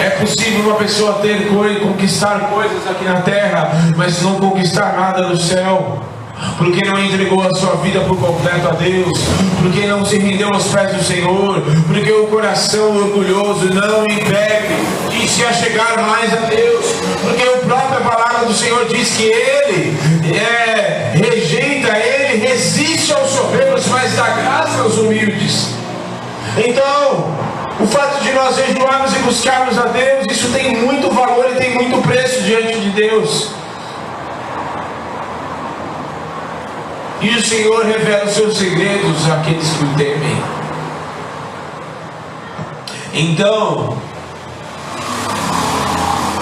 É 0.00 0.10
possível 0.10 0.70
uma 0.70 0.74
pessoa 0.74 1.20
ter 1.22 1.48
coisa, 1.48 1.78
conquistar 1.80 2.50
coisas 2.52 2.84
aqui 2.90 3.04
na 3.04 3.20
terra, 3.20 3.70
mas 3.96 4.22
não 4.22 4.40
conquistar 4.40 4.92
nada 4.94 5.28
no 5.28 5.36
céu 5.36 6.00
porque 6.58 6.84
não 6.86 7.02
entregou 7.02 7.42
a 7.42 7.54
sua 7.54 7.76
vida 7.76 8.00
por 8.00 8.16
completo 8.18 8.68
a 8.68 8.72
Deus, 8.72 9.18
porque 9.62 9.86
não 9.86 10.04
se 10.04 10.18
rendeu 10.18 10.48
aos 10.48 10.68
pés 10.68 10.96
do 10.96 11.04
Senhor, 11.04 11.62
porque 11.86 12.12
o 12.12 12.26
coração 12.26 12.96
orgulhoso 12.96 13.66
não 13.72 14.04
impede 14.04 14.74
de 15.10 15.28
se 15.28 15.44
achegar 15.44 16.00
mais 16.00 16.32
a 16.32 16.46
Deus, 16.46 16.86
porque 17.22 17.42
a 17.42 17.56
própria 17.58 18.00
palavra 18.00 18.46
do 18.46 18.54
Senhor 18.54 18.86
diz 18.86 19.10
que 19.16 19.24
Ele 19.24 19.96
é, 20.34 21.12
rejeita, 21.14 21.96
Ele 21.98 22.46
resiste 22.46 23.12
aos 23.12 23.30
soberbos, 23.30 23.86
mas 23.88 24.14
dá 24.14 24.28
graça 24.28 24.82
aos 24.82 24.96
humildes. 24.96 25.74
Então, 26.56 27.34
o 27.80 27.86
fato 27.86 28.22
de 28.22 28.32
nós 28.32 28.56
jejuarmos 28.56 29.14
e 29.14 29.18
buscarmos 29.20 29.78
a 29.78 29.86
Deus, 29.86 30.26
isso 30.30 30.50
tem 30.52 30.76
muito 30.76 31.10
valor 31.10 31.50
e 31.52 31.54
tem 31.54 31.74
muito 31.74 32.00
preço 32.06 32.42
diante 32.42 32.78
de 32.80 32.90
Deus. 32.90 33.50
E 37.22 37.28
o 37.28 37.42
Senhor 37.42 37.84
revela 37.84 38.24
os 38.24 38.32
seus 38.32 38.56
segredos 38.56 39.30
àqueles 39.30 39.68
que 39.72 39.84
o 39.84 39.88
temem. 39.94 40.42
Então, 43.12 43.98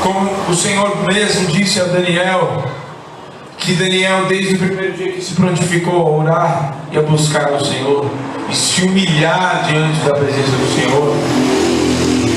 como 0.00 0.30
o 0.48 0.54
Senhor 0.54 1.04
mesmo 1.04 1.48
disse 1.48 1.80
a 1.80 1.84
Daniel, 1.84 2.64
que 3.56 3.74
Daniel, 3.74 4.26
desde 4.26 4.54
o 4.54 4.58
primeiro 4.58 4.92
dia 4.92 5.10
que 5.10 5.20
se 5.20 5.34
prontificou 5.34 6.00
a 6.00 6.10
orar 6.10 6.76
e 6.92 6.98
a 6.98 7.02
buscar 7.02 7.52
o 7.54 7.64
Senhor, 7.64 8.08
e 8.48 8.54
se 8.54 8.82
humilhar 8.82 9.64
diante 9.66 9.98
da 10.00 10.14
presença 10.14 10.52
do 10.52 10.74
Senhor, 10.74 11.16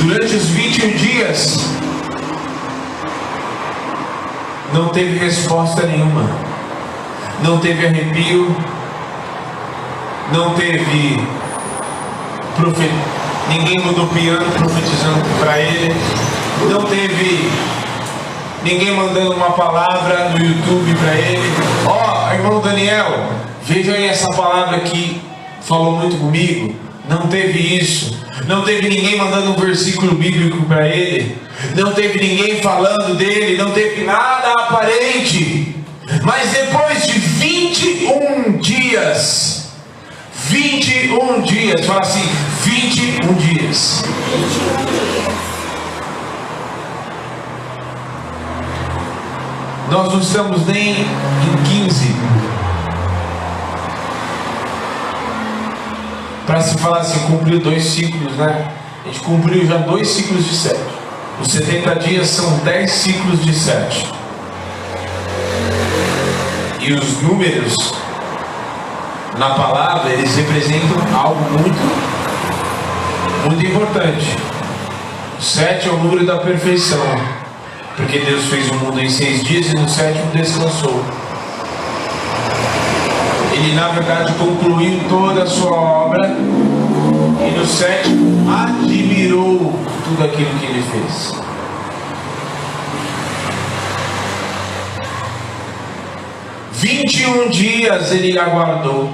durante 0.03 0.35
os 0.35 0.45
21 0.45 0.89
dias, 0.93 1.57
não 4.73 4.89
teve 4.89 5.19
resposta 5.19 5.85
nenhuma 5.85 6.50
não 7.41 7.57
teve 7.57 7.85
arrepio, 7.85 8.55
não 10.33 10.53
teve 10.53 11.21
profet... 12.55 12.91
ninguém 13.49 13.79
mudou 13.79 14.07
piano 14.07 14.45
profetizando 14.51 15.25
para 15.39 15.59
ele, 15.59 15.95
não 16.69 16.83
teve 16.83 17.51
ninguém 18.63 18.95
mandando 18.95 19.33
uma 19.33 19.51
palavra 19.51 20.29
no 20.29 20.45
YouTube 20.45 20.95
para 20.95 21.15
ele. 21.15 21.51
Ó, 21.85 22.29
oh, 22.29 22.33
irmão 22.33 22.61
Daniel, 22.61 23.29
veja 23.63 23.93
aí 23.93 24.05
essa 24.07 24.29
palavra 24.29 24.79
que 24.81 25.21
falou 25.61 25.93
muito 25.93 26.17
comigo. 26.17 26.75
Não 27.09 27.27
teve 27.27 27.77
isso. 27.77 28.17
Não 28.47 28.63
teve 28.63 28.87
ninguém 28.87 29.17
mandando 29.17 29.51
um 29.51 29.55
versículo 29.55 30.15
bíblico 30.15 30.63
para 30.65 30.87
ele. 30.87 31.37
Não 31.75 31.91
teve 31.91 32.19
ninguém 32.19 32.61
falando 32.61 33.15
dele. 33.15 33.57
Não 33.57 33.71
teve 33.71 34.03
nada 34.03 34.51
aparente. 34.51 35.75
Mas 36.23 36.51
depois 36.51 37.07
de 37.07 37.10
21 37.81 38.59
dias, 38.59 39.69
21 40.35 41.41
dias, 41.41 41.83
fala 41.83 42.01
assim, 42.01 42.21
21 42.63 43.33
dias. 43.33 44.03
Nós 49.89 50.13
não 50.13 50.19
estamos 50.21 50.67
nem 50.67 50.91
em 50.91 51.85
15. 51.87 52.15
Para 56.45 56.61
se 56.61 56.77
falar 56.77 56.99
assim, 56.99 57.19
cumpriu 57.21 57.59
dois 57.61 57.83
ciclos, 57.83 58.33
né? 58.37 58.71
A 59.03 59.07
gente 59.07 59.21
cumpriu 59.21 59.65
já 59.65 59.77
dois 59.77 60.07
ciclos 60.07 60.45
de 60.45 60.55
sete. 60.55 60.79
Os 61.41 61.47
70 61.51 61.95
dias 61.95 62.27
são 62.27 62.59
10 62.59 62.91
ciclos 62.91 63.43
de 63.43 63.55
sete. 63.55 64.20
E 66.81 66.93
os 66.93 67.21
números 67.21 67.93
na 69.37 69.51
palavra, 69.51 70.11
eles 70.11 70.35
representam 70.35 70.97
algo 71.15 71.41
muito, 71.59 71.79
muito 73.45 73.65
importante. 73.65 74.35
Sete 75.39 75.87
é 75.87 75.91
o 75.91 75.97
número 75.97 76.25
da 76.25 76.37
perfeição. 76.37 77.05
Porque 77.95 78.19
Deus 78.19 78.45
fez 78.45 78.69
o 78.69 78.75
mundo 78.75 78.99
em 78.99 79.09
seis 79.09 79.43
dias 79.43 79.67
e 79.67 79.75
no 79.75 79.87
sétimo 79.87 80.31
descansou. 80.33 81.03
Ele, 83.53 83.75
na 83.75 83.89
verdade, 83.89 84.33
concluiu 84.33 85.01
toda 85.07 85.43
a 85.43 85.47
sua 85.47 85.71
obra 85.71 86.27
e 86.27 87.57
no 87.57 87.65
sétimo 87.65 88.51
admirou 88.51 89.79
tudo 90.03 90.23
aquilo 90.23 90.49
que 90.59 90.65
ele 90.65 90.83
fez. 90.91 91.50
Vinte 96.81 97.21
e 97.21 97.27
um 97.27 97.47
dias 97.47 98.11
ele 98.11 98.39
aguardou, 98.39 99.13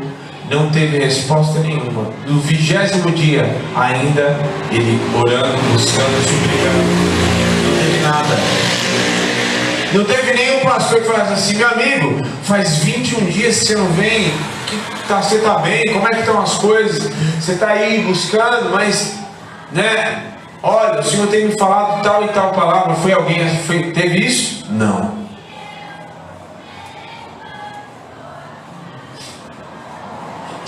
não 0.50 0.70
teve 0.70 1.00
resposta 1.00 1.60
nenhuma. 1.60 2.14
No 2.26 2.40
vigésimo 2.40 3.12
dia, 3.12 3.44
ainda 3.76 4.40
ele 4.72 4.98
orando, 5.14 5.58
buscando, 5.74 6.16
suplicando, 6.24 6.88
não 7.66 7.78
teve 7.78 8.04
nada. 8.04 8.38
Não 9.94 10.06
teve 10.06 10.34
nenhum 10.34 10.62
pastor 10.62 11.02
que 11.02 11.08
falasse 11.08 11.34
assim, 11.34 11.58
meu 11.58 11.68
amigo, 11.68 12.26
faz 12.44 12.78
21 12.78 13.26
dias 13.26 13.60
que 13.60 13.66
você 13.66 13.76
não 13.76 13.88
vem, 13.88 14.32
que 14.66 14.80
tá, 15.06 15.22
você 15.22 15.36
está 15.36 15.56
bem, 15.56 15.92
como 15.92 16.08
é 16.08 16.12
que 16.12 16.20
estão 16.20 16.42
as 16.42 16.54
coisas? 16.54 17.12
Você 17.38 17.52
está 17.52 17.68
aí 17.68 18.02
buscando, 18.04 18.70
mas, 18.70 19.16
né? 19.74 20.24
Olha, 20.64 21.02
o 21.02 21.04
Senhor 21.04 21.28
tem 21.28 21.48
me 21.48 21.58
falado 21.58 22.02
tal 22.02 22.24
e 22.24 22.30
tal 22.30 22.52
palavra. 22.52 22.96
Foi 22.96 23.12
alguém, 23.12 23.46
foi, 23.66 23.92
teve 23.92 24.26
isso? 24.26 24.66
Não. 24.70 25.17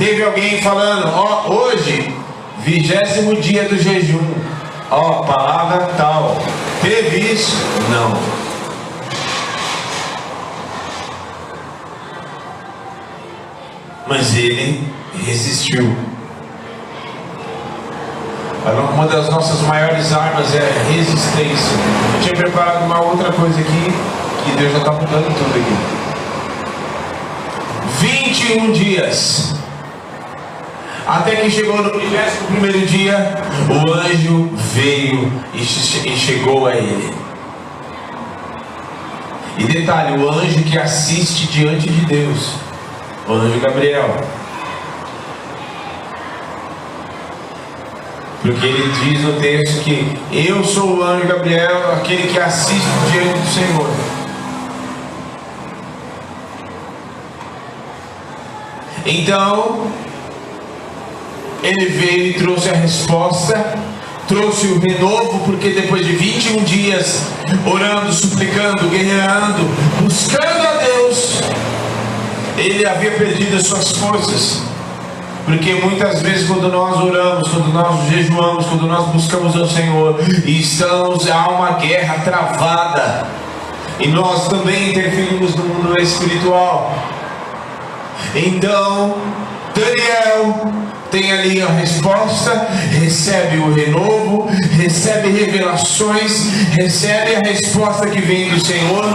Teve 0.09 0.23
alguém 0.23 0.59
falando, 0.63 1.07
ó, 1.13 1.47
hoje, 1.53 2.11
vigésimo 2.65 3.35
dia 3.35 3.69
do 3.69 3.77
jejum, 3.77 4.33
ó, 4.89 5.21
palavra 5.21 5.85
tal. 5.95 6.35
Teve 6.81 7.31
isso? 7.31 7.55
Não. 7.91 8.17
Mas 14.07 14.35
ele 14.35 14.83
resistiu. 15.23 15.95
Uma 18.95 19.05
das 19.05 19.29
nossas 19.29 19.61
maiores 19.61 20.11
armas 20.11 20.55
é 20.55 20.57
a 20.57 20.91
resistência. 20.91 21.77
Eu 22.15 22.21
tinha 22.23 22.33
preparado 22.33 22.83
uma 22.85 22.99
outra 22.99 23.31
coisa 23.31 23.59
aqui, 23.61 23.93
que 24.43 24.57
Deus 24.57 24.71
já 24.71 24.79
está 24.79 24.91
mudando 24.91 25.31
tudo 25.37 25.55
aqui. 25.55 25.77
21 27.99 28.71
dias. 28.71 29.58
Até 31.09 31.37
que 31.37 31.49
chegou 31.49 31.81
no 31.81 31.89
primeiro 31.89 32.85
dia, 32.85 33.33
o 33.67 33.91
anjo 33.93 34.47
veio 34.75 35.33
e 35.55 35.65
chegou 36.15 36.67
a 36.67 36.75
ele. 36.75 37.11
E 39.57 39.63
detalhe, 39.63 40.23
o 40.23 40.29
anjo 40.29 40.63
que 40.65 40.77
assiste 40.77 41.47
diante 41.47 41.89
de 41.89 42.05
Deus, 42.05 42.53
o 43.27 43.33
anjo 43.33 43.59
Gabriel. 43.59 44.23
Porque 48.43 48.67
ele 48.67 48.93
diz 49.03 49.21
no 49.23 49.33
texto 49.41 49.83
que 49.83 50.15
eu 50.31 50.63
sou 50.63 50.99
o 50.99 51.03
anjo 51.03 51.25
Gabriel, 51.25 51.91
aquele 51.93 52.31
que 52.31 52.37
assiste 52.37 52.87
diante 53.11 53.39
do 53.39 53.47
Senhor. 53.47 53.89
Então, 59.07 59.87
ele 61.63 61.85
veio 61.87 62.27
e 62.27 62.33
trouxe 62.33 62.69
a 62.69 62.73
resposta, 62.73 63.75
trouxe 64.27 64.67
o 64.67 64.79
renovo, 64.79 65.39
porque 65.45 65.69
depois 65.69 66.05
de 66.05 66.13
21 66.13 66.63
dias 66.63 67.23
orando, 67.65 68.13
suplicando, 68.13 68.89
guerreando, 68.89 69.63
buscando 70.01 70.67
a 70.67 70.83
Deus, 70.83 71.41
ele 72.57 72.85
havia 72.85 73.11
perdido 73.11 73.57
as 73.57 73.67
suas 73.67 73.91
forças. 73.91 74.63
Porque 75.45 75.73
muitas 75.73 76.21
vezes 76.21 76.47
quando 76.47 76.69
nós 76.69 77.01
oramos, 77.01 77.49
quando 77.49 77.73
nós 77.73 78.07
jejuamos, 78.07 78.67
quando 78.67 78.85
nós 78.85 79.07
buscamos 79.07 79.55
ao 79.55 79.67
Senhor, 79.67 80.19
e 80.45 80.61
estamos, 80.61 81.29
há 81.29 81.47
uma 81.49 81.71
guerra 81.71 82.19
travada. 82.23 83.25
E 83.99 84.07
nós 84.09 84.47
também 84.47 84.91
interferimos 84.91 85.55
no 85.55 85.63
mundo 85.63 85.99
espiritual. 85.99 86.93
Então, 88.35 89.15
Daniel 89.73 90.71
tem 91.11 91.31
ali 91.31 91.61
a 91.61 91.67
resposta, 91.67 92.67
recebe 92.99 93.57
o 93.57 93.73
renovo, 93.73 94.49
recebe 94.77 95.29
revelações, 95.29 96.45
recebe 96.77 97.35
a 97.35 97.39
resposta 97.39 98.07
que 98.07 98.21
vem 98.21 98.49
do 98.49 98.63
Senhor, 98.63 99.05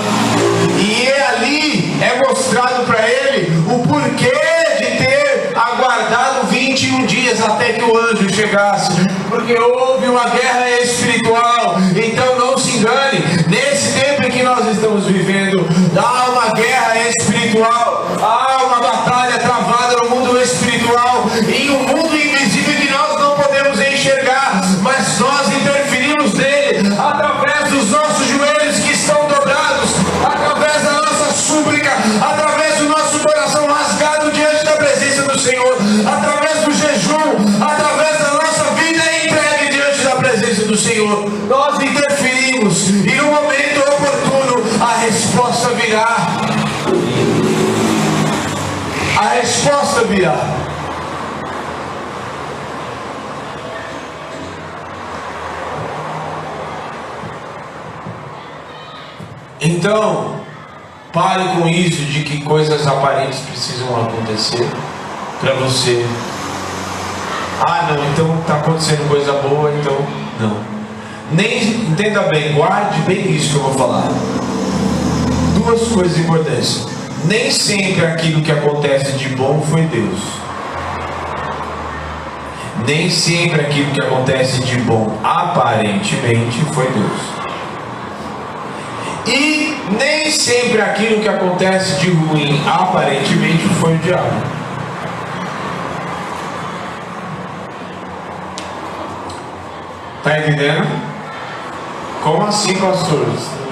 e 0.80 1.07
é 1.07 1.26
ali 1.28 1.94
é 2.02 2.28
mostrado 2.28 2.85
para 2.85 3.09
ele 3.09 3.52
o 3.66 3.87
porquê 3.87 4.33
de 4.78 4.98
ter 4.98 5.52
aguardado 5.54 6.46
21 6.48 7.07
dias 7.07 7.40
até 7.40 7.74
que 7.74 7.83
o 7.83 7.96
anjo 7.96 8.28
chegasse, 8.33 8.92
porque 9.28 9.54
houve 9.54 10.09
uma 10.09 10.28
guerra 10.28 10.70
espiritual. 10.83 11.76
Então 11.94 12.38
não 12.38 12.59
se 12.59 12.78
engane, 12.78 13.20
nesse 13.48 13.98
tempo 14.00 14.24
em 14.26 14.30
que 14.30 14.42
nós 14.42 14.66
estamos 14.68 15.07
vivendo, 15.07 15.66
há 15.96 16.30
uma 16.30 16.52
guerra 16.52 16.94
espiritual, 17.09 17.84
Então, 59.85 60.37
pare 61.12 61.44
com 61.61 61.68
isso 61.68 62.07
de 62.07 62.23
que 62.23 62.40
coisas 62.40 62.87
aparentes 62.87 63.40
precisam 63.40 63.88
acontecer 64.03 64.66
para 65.38 65.53
você. 65.57 66.07
Ah, 67.61 67.90
não, 67.90 68.03
então 68.11 68.40
está 68.40 68.55
acontecendo 68.55 69.07
coisa 69.11 69.35
boa, 69.47 69.70
então 69.79 69.94
não. 70.40 70.57
Nem 71.33 71.90
entenda 71.90 72.23
bem, 72.23 72.55
guarde 72.55 72.99
bem 73.03 73.31
isso 73.31 73.51
que 73.51 73.57
eu 73.57 73.62
vou 73.64 73.75
falar. 73.75 74.09
Duas 75.55 75.87
coisas 75.88 76.16
importantes. 76.16 76.87
Nem 77.27 77.51
sempre 77.51 78.07
aquilo 78.07 78.40
que 78.40 78.53
acontece 78.53 79.12
de 79.18 79.29
bom 79.37 79.61
foi 79.70 79.83
Deus. 79.83 80.18
Nem 82.87 83.11
sempre 83.11 83.61
aquilo 83.61 83.90
que 83.90 84.01
acontece 84.01 84.62
de 84.62 84.79
bom 84.79 85.14
aparentemente 85.23 86.64
foi 86.73 86.88
Deus. 86.90 87.34
Nem 89.90 90.31
sempre 90.31 90.81
aquilo 90.81 91.20
que 91.20 91.29
acontece 91.29 92.01
de 92.01 92.11
ruim 92.11 92.61
aparentemente 92.66 93.68
foi 93.81 93.94
o 93.94 93.99
diabo. 93.99 94.64
Tá 100.23 100.38
entendendo? 100.38 100.88
Como 102.23 102.47
assim, 102.47 102.75
pastor? 102.77 103.27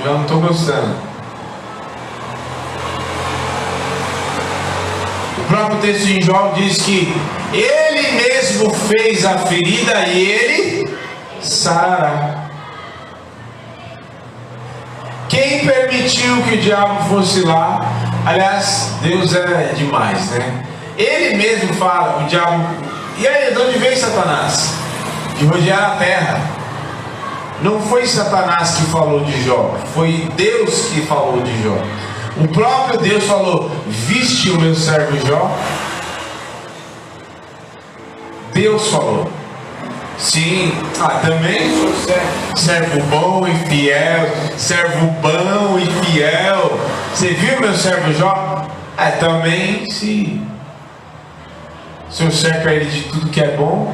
Já 0.05 0.11
não 0.11 0.23
estou 0.23 0.41
gostando. 0.41 0.95
O 5.39 5.45
próprio 5.49 5.79
texto 5.79 6.07
de 6.07 6.21
Jó 6.21 6.53
diz 6.55 6.83
que 6.83 7.11
ele 7.55 8.13
mesmo 8.13 8.71
fez 8.71 9.25
a 9.25 9.39
ferida 9.39 10.07
e 10.09 10.31
ele 10.31 10.99
sarará. 11.41 12.42
Quem 15.53 15.67
permitiu 15.67 16.43
que 16.45 16.55
o 16.55 16.59
diabo 16.63 17.11
fosse 17.11 17.43
lá? 17.43 17.79
Aliás, 18.25 18.95
Deus 19.03 19.35
é 19.35 19.75
demais, 19.77 20.31
né? 20.31 20.65
Ele 20.97 21.37
mesmo 21.37 21.75
fala, 21.75 22.25
o 22.25 22.27
diabo. 22.27 22.65
E 23.19 23.29
aí, 23.29 23.53
de 23.53 23.61
onde 23.61 23.79
veio 23.79 23.95
Satanás? 23.95 24.73
De 25.39 25.45
rodear 25.45 25.93
a 25.93 25.97
terra. 25.97 26.41
Não 27.61 27.83
foi 27.83 28.07
Satanás 28.07 28.77
que 28.77 28.85
falou 28.85 29.21
de 29.25 29.45
Jó, 29.45 29.77
foi 29.93 30.27
Deus 30.37 30.87
que 30.87 31.03
falou 31.03 31.43
de 31.43 31.63
Jó. 31.63 31.77
O 32.39 32.49
próprio 32.49 32.99
Deus 33.01 33.25
falou: 33.25 33.71
Viste 33.87 34.49
o 34.49 34.59
meu 34.59 34.75
servo 34.75 35.19
Jó? 35.27 35.55
Deus 38.55 38.89
falou. 38.89 39.31
Sim, 40.23 40.73
ah, 41.01 41.19
também 41.21 41.69
servo 42.55 43.03
bom 43.11 43.45
e 43.45 43.55
fiel, 43.69 44.29
servo 44.57 45.09
bom 45.21 45.77
e 45.77 46.07
fiel. 46.07 46.79
Você 47.13 47.31
viu 47.31 47.61
meu 47.61 47.75
servo 47.75 48.13
Jó? 48.13 48.65
É, 48.97 49.11
também 49.11 49.91
sim. 49.91 50.47
O 52.09 52.13
Senhor 52.13 52.31
cerca 52.31 52.71
ele 52.71 52.85
de 52.85 53.03
tudo 53.09 53.31
que 53.31 53.41
é 53.41 53.57
bom. 53.57 53.93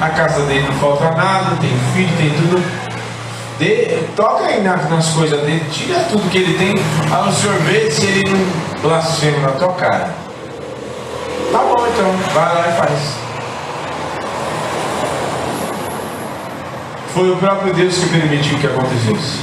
Na 0.00 0.08
casa 0.08 0.40
dele 0.46 0.66
não 0.66 0.72
falta 0.80 1.10
nada, 1.10 1.54
tem 1.60 1.70
filho, 1.92 2.16
tem 2.16 2.30
tudo. 2.30 2.64
Dê, 3.58 3.98
toca 4.16 4.46
aí 4.46 4.62
nas, 4.62 4.88
nas 4.88 5.10
coisas 5.10 5.38
dele, 5.42 5.62
tira 5.70 6.00
tudo 6.04 6.30
que 6.30 6.38
ele 6.38 6.56
tem. 6.56 6.74
Aí 7.12 7.28
o 7.28 7.32
Senhor 7.32 7.92
se 7.92 8.06
ele 8.06 8.30
não 8.30 8.80
blasfema 8.80 9.48
na 9.48 9.50
tua 9.50 9.74
cara. 9.74 10.14
Tá 11.52 11.58
bom 11.58 11.86
então, 11.86 12.10
vai 12.32 12.54
lá 12.54 12.68
e 12.68 12.72
faz. 12.78 13.29
Foi 17.14 17.30
o 17.30 17.36
próprio 17.36 17.74
Deus 17.74 17.98
que 17.98 18.08
permitiu 18.08 18.58
que 18.58 18.66
acontecesse. 18.66 19.40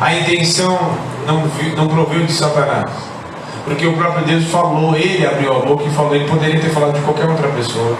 A 0.00 0.14
intenção 0.14 0.78
não, 1.26 1.42
não 1.76 1.88
proveu 1.88 2.24
de 2.24 2.32
Satanás. 2.32 2.90
Porque 3.64 3.86
o 3.86 3.94
próprio 3.94 4.24
Deus 4.26 4.44
falou, 4.44 4.94
ele 4.94 5.26
abriu 5.26 5.56
a 5.56 5.60
boca 5.60 5.84
e 5.84 5.90
falou, 5.90 6.14
ele 6.14 6.28
poderia 6.28 6.60
ter 6.60 6.68
falado 6.68 6.92
de 6.94 7.00
qualquer 7.00 7.28
outra 7.28 7.48
pessoa. 7.48 7.96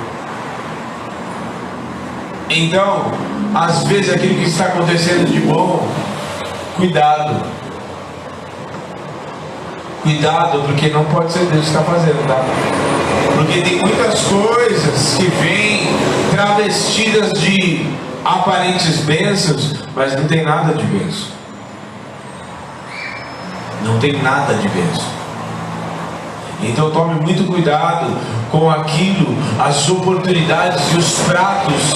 Então, 2.51 3.11
às 3.55 3.85
vezes 3.85 4.12
aquilo 4.12 4.35
que 4.35 4.45
está 4.45 4.67
acontecendo 4.67 5.27
de 5.27 5.40
bom, 5.40 5.88
cuidado. 6.77 7.43
Cuidado, 10.03 10.61
porque 10.67 10.90
não 10.90 11.05
pode 11.07 11.33
ser 11.33 11.47
Deus 11.47 11.62
que 11.62 11.71
está 11.71 11.81
fazendo, 11.81 12.27
tá? 12.29 12.45
Porque 13.35 13.62
tem 13.62 13.81
muitas 13.81 14.21
coisas 14.25 15.17
que 15.17 15.27
vêm 15.43 15.88
travestidas 16.31 17.33
de 17.40 17.87
aparentes 18.25 19.01
bênçãos, 19.01 19.75
mas 19.95 20.17
não 20.17 20.27
tem 20.27 20.43
nada 20.43 20.73
de 20.75 20.85
bênção. 20.85 21.29
Não 23.83 23.99
tem 23.99 24.23
nada 24.23 24.55
de 24.55 24.69
bênção. 24.69 25.15
Então 26.63 26.91
tome 26.91 27.21
muito 27.21 27.45
cuidado 27.45 28.17
com 28.51 28.71
aquilo, 28.71 29.37
as 29.59 29.89
oportunidades 29.91 30.81
e 30.93 30.97
os 30.97 31.19
pratos 31.21 31.93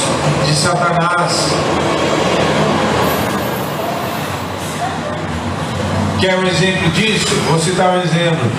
de 0.46 0.54
Satanás. 0.54 1.48
Quer 6.20 6.36
um 6.36 6.44
exemplo 6.44 6.90
disso? 6.90 7.28
Vou 7.48 7.58
citar 7.58 7.96
um 7.96 8.02
exemplo. 8.02 8.50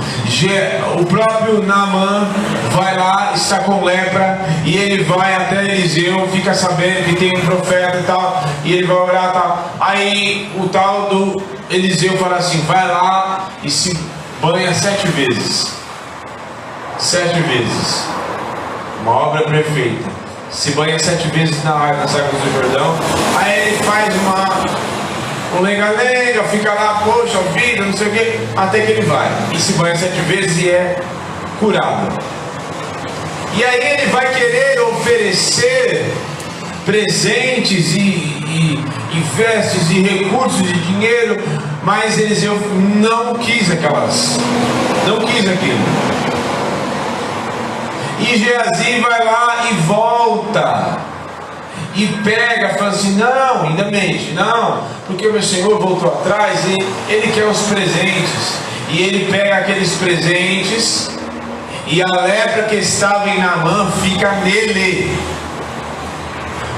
O 1.01 1.05
próprio 1.05 1.61
Naamã 1.63 2.29
vai 2.71 2.95
lá, 2.97 3.33
está 3.35 3.59
com 3.59 3.83
lepra, 3.83 4.39
e 4.63 4.77
ele 4.77 5.03
vai 5.03 5.35
até 5.35 5.65
Eliseu, 5.65 6.27
fica 6.29 6.53
sabendo 6.53 7.05
que 7.05 7.15
tem 7.15 7.37
um 7.37 7.41
profeta 7.41 7.97
e 7.97 8.03
tal, 8.03 8.43
e 8.63 8.73
ele 8.73 8.87
vai 8.87 8.95
orar 8.95 9.29
e 9.29 9.33
tal. 9.33 9.71
Aí 9.81 10.51
o 10.55 10.69
tal 10.69 11.09
do 11.09 11.43
Eliseu 11.69 12.17
fala 12.17 12.37
assim: 12.37 12.61
vai 12.61 12.87
lá 12.87 13.49
e 13.61 13.69
se 13.69 13.97
banha 14.41 14.73
sete 14.73 15.07
vezes. 15.09 15.73
Sete 16.97 17.41
vezes. 17.41 18.05
Uma 19.01 19.11
obra 19.11 19.43
perfeita. 19.43 20.09
Se 20.49 20.71
banha 20.71 20.97
sete 20.97 21.27
vezes 21.27 21.61
na 21.63 21.71
água 21.71 21.97
nas 21.97 22.15
águas 22.15 22.41
do 22.41 22.53
Jordão. 22.53 22.95
Aí 23.37 23.67
ele 23.67 23.77
faz 23.83 24.15
uma 24.15 24.88
um 25.59 25.61
lenga-lenga, 25.61 26.43
fica 26.45 26.73
lá, 26.73 27.01
poxa 27.03 27.37
vida, 27.53 27.85
não 27.85 27.93
sei 27.93 28.07
o 28.07 28.11
que, 28.11 28.39
até 28.55 28.81
que 28.81 28.91
ele 28.93 29.01
vai. 29.01 29.29
E 29.53 29.59
se 29.59 29.73
banha 29.73 29.95
sete 29.95 30.19
vezes 30.21 30.57
e 30.57 30.69
é 30.69 30.99
curado. 31.59 32.17
E 33.55 33.63
aí 33.63 33.99
ele 33.99 34.11
vai 34.11 34.33
querer 34.33 34.79
oferecer 34.81 36.05
presentes 36.85 37.93
e, 37.93 37.99
e, 37.99 38.85
e 39.13 39.19
vestes 39.35 39.91
e 39.91 40.01
recursos 40.01 40.63
de 40.63 40.73
dinheiro, 40.73 41.37
mas 41.83 42.17
Eliseu 42.17 42.57
não 42.95 43.35
quis 43.35 43.69
aquelas, 43.69 44.37
não 45.05 45.19
quis 45.25 45.47
aquilo. 45.47 45.79
E 48.19 48.37
Geazi 48.37 48.99
vai 48.99 49.25
lá 49.25 49.67
e 49.69 49.73
volta 49.85 51.08
e 51.95 52.07
pega, 52.23 52.69
fala 52.69 52.91
assim, 52.91 53.15
não, 53.15 53.63
ainda 53.63 53.85
mente, 53.85 54.31
não, 54.31 54.83
porque 55.07 55.27
o 55.27 55.33
meu 55.33 55.41
Senhor 55.41 55.79
voltou 55.79 56.09
atrás 56.09 56.61
e 56.65 57.11
ele 57.11 57.31
quer 57.31 57.45
os 57.45 57.61
presentes. 57.63 58.59
E 58.91 59.03
ele 59.03 59.31
pega 59.31 59.57
aqueles 59.57 59.93
presentes 59.95 61.11
e 61.85 62.01
a 62.01 62.07
lepra 62.07 62.63
que 62.63 62.75
estava 62.75 63.29
em 63.29 63.39
Naamã 63.39 63.91
fica 64.03 64.31
nele. 64.43 65.15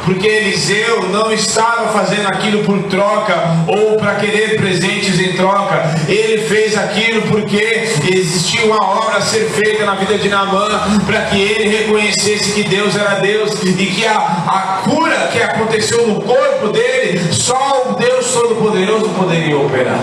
Porque 0.04 0.28
Eliseu 0.28 1.10
não 1.10 1.32
estava 1.32 1.90
fazendo 1.90 2.28
aquilo 2.28 2.64
por 2.64 2.84
troca 2.84 3.36
ou 3.68 3.98
para 3.98 4.16
querer 4.16 4.58
presentes 4.58 5.20
em 5.20 5.34
troca. 5.34 5.84
Ele 6.08 6.40
fez 6.48 6.76
aquilo 6.78 7.22
porque 7.24 7.88
existia 8.12 8.66
uma 8.66 8.84
obra 8.84 9.18
a 9.18 9.22
ser 9.22 9.50
feita 9.50 9.86
na 9.86 9.96
vida 9.96 10.18
de 10.18 10.28
Naamã 10.28 10.70
para 11.06 11.22
que 11.26 11.40
ele 11.40 11.78
reconhecesse 11.78 12.52
que 12.54 12.64
Deus 12.64 12.96
era 12.96 13.20
Deus 13.20 13.62
e 13.64 13.74
que 13.74 14.06
a, 14.08 14.18
a 14.18 14.82
cura 14.84 15.30
que 15.32 15.42
aconteceu 15.42 16.08
no 16.08 16.22
corpo 16.22 16.70
dele, 16.70 17.22
só 17.32 17.90
o 17.90 17.94
Deus 17.94 18.32
Todo-Poderoso 18.32 19.10
poderia 19.10 19.58
operar. 19.58 20.00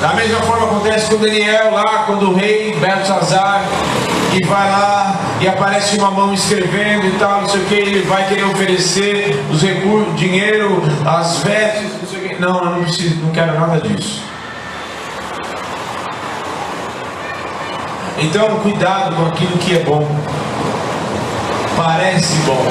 Da 0.00 0.14
mesma 0.14 0.40
forma 0.42 0.66
acontece 0.66 1.10
com 1.10 1.16
Daniel 1.16 1.72
lá, 1.72 2.04
quando 2.06 2.30
o 2.30 2.34
rei 2.34 2.72
Belsazar 2.76 3.64
e 4.34 4.44
vai 4.44 4.70
lá 4.70 5.16
e 5.40 5.48
aparece 5.48 5.96
uma 5.96 6.10
mão 6.10 6.32
escrevendo 6.34 7.06
e 7.06 7.18
tal, 7.18 7.42
não 7.42 7.48
sei 7.48 7.60
o 7.60 7.64
que, 7.64 7.74
ele 7.74 8.02
vai 8.02 8.26
querer 8.28 8.44
oferecer 8.44 9.44
os 9.50 9.62
recursos, 9.62 10.16
dinheiro, 10.16 10.82
as 11.06 11.38
vestes, 11.38 12.00
não 12.00 12.08
sei 12.08 12.18
o 12.18 12.28
que. 12.28 12.40
Não, 12.40 12.58
eu 12.58 12.70
não 12.70 12.82
preciso, 12.82 13.16
não 13.16 13.30
quero 13.30 13.58
nada 13.58 13.80
disso. 13.80 14.22
Então, 18.20 18.56
cuidado 18.60 19.14
com 19.14 19.26
aquilo 19.26 19.56
que 19.58 19.76
é 19.76 19.80
bom. 19.80 20.06
Parece 21.76 22.34
bom. 22.38 22.66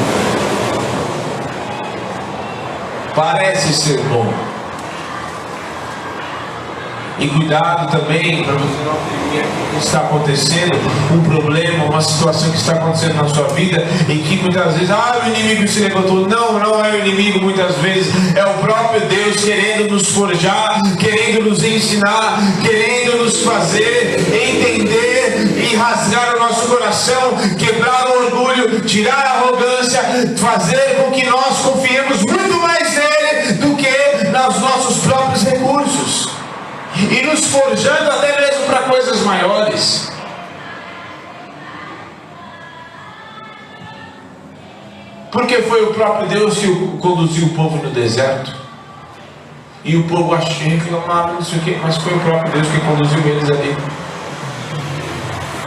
Parece 3.16 3.74
ser 3.74 4.00
bom. 4.10 4.57
E 7.20 7.28
cuidado 7.28 7.92
também 7.92 8.44
para 8.44 8.54
você 8.54 8.84
não 8.86 8.94
oprimir 8.94 9.40
aquilo 9.40 9.80
que 9.80 9.86
está 9.86 10.00
acontecendo, 10.02 10.78
um 11.12 11.24
problema, 11.24 11.86
uma 11.86 12.02
situação 12.02 12.52
que 12.52 12.58
está 12.58 12.74
acontecendo 12.74 13.16
na 13.16 13.28
sua 13.28 13.48
vida, 13.50 13.84
e 14.08 14.20
que 14.20 14.36
muitas 14.38 14.74
vezes, 14.74 14.92
ah, 14.92 15.22
o 15.24 15.30
inimigo 15.30 15.68
se 15.68 15.80
levantou. 15.80 16.28
Não, 16.28 16.60
não 16.60 16.86
é 16.86 16.92
o 16.92 17.00
inimigo, 17.00 17.42
muitas 17.42 17.76
vezes, 17.78 18.14
é 18.36 18.46
o 18.46 18.54
próprio 18.56 19.02
Deus 19.08 19.44
querendo 19.44 19.94
nos 19.94 20.10
forjar, 20.10 20.80
querendo 21.00 21.50
nos 21.50 21.64
ensinar, 21.64 22.38
querendo 22.62 23.24
nos 23.24 23.42
fazer 23.42 24.18
entender 24.32 25.58
e 25.58 25.76
rasgar 25.76 26.36
o 26.36 26.40
nosso 26.40 26.68
coração, 26.68 27.36
quebrar 27.58 28.08
o 28.10 28.26
orgulho, 28.26 28.82
tirar 28.82 29.26
a 29.26 29.32
arrogância, 29.40 30.02
fazer 30.38 30.98
com 30.98 31.12
que 31.12 31.26
nós 31.26 31.58
confiemos 31.60 32.18
muito 32.24 32.60
mais 32.60 32.96
nele 32.96 33.54
do 33.54 33.76
que 33.76 33.88
nos 34.32 34.62
nossos 34.62 34.87
próprios 34.87 34.87
recursos 34.87 34.87
e 37.12 37.22
nos 37.26 37.46
forjando 37.46 38.12
até 38.12 38.40
mesmo 38.42 38.66
para 38.66 38.80
coisas 38.84 39.22
maiores. 39.22 40.12
Porque 45.32 45.62
foi 45.64 45.84
o 45.84 45.94
próprio 45.94 46.28
Deus 46.28 46.58
que 46.58 46.68
conduziu 47.00 47.48
o 47.48 47.50
povo 47.50 47.78
no 47.78 47.90
deserto. 47.92 48.56
E 49.84 49.96
o 49.96 50.04
povo 50.04 50.34
achou 50.34 50.52
reclamava, 50.68 51.34
não 51.34 51.42
sei 51.42 51.60
o 51.60 51.62
quê, 51.62 51.78
mas 51.82 51.98
foi 51.98 52.14
o 52.14 52.20
próprio 52.20 52.54
Deus 52.54 52.68
que 52.68 52.80
conduziu 52.80 53.20
eles 53.20 53.50
ali. 53.52 53.78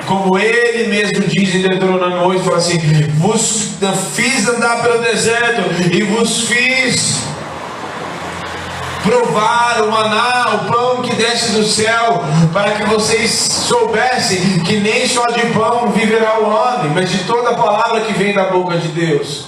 Como 0.07 0.37
ele 0.37 0.88
mesmo 0.88 1.26
diz 1.26 1.55
em 1.55 1.62
Deuteronômio 1.62 2.24
8, 2.24 2.42
fala 2.42 2.57
assim: 2.57 2.79
Vos 3.18 3.76
fiz 4.14 4.48
andar 4.48 4.83
pelo 4.83 4.98
deserto 5.03 5.62
e 5.92 6.03
vos 6.03 6.48
fiz 6.48 7.20
provar 9.02 9.82
o 9.82 9.90
maná, 9.90 10.54
o 10.54 10.72
pão 10.72 11.02
que 11.02 11.14
desce 11.14 11.52
do 11.52 11.64
céu, 11.64 12.24
para 12.52 12.72
que 12.72 12.84
vocês 12.84 13.30
soubessem 13.30 14.60
que 14.60 14.78
nem 14.80 15.06
só 15.06 15.26
de 15.26 15.46
pão 15.48 15.90
viverá 15.90 16.38
o 16.40 16.48
homem, 16.48 16.92
mas 16.94 17.10
de 17.10 17.24
toda 17.24 17.54
palavra 17.54 18.00
que 18.02 18.12
vem 18.12 18.34
da 18.34 18.44
boca 18.44 18.76
de 18.76 18.88
Deus. 18.88 19.46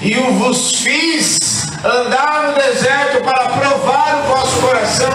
E 0.00 0.16
o 0.16 0.32
vos 0.34 0.76
fiz 0.80 1.68
andar 1.84 2.44
no 2.48 2.54
deserto 2.54 3.22
para 3.24 3.48
provar 3.50 4.22
o 4.24 4.34
vosso 4.34 4.60
coração, 4.60 5.12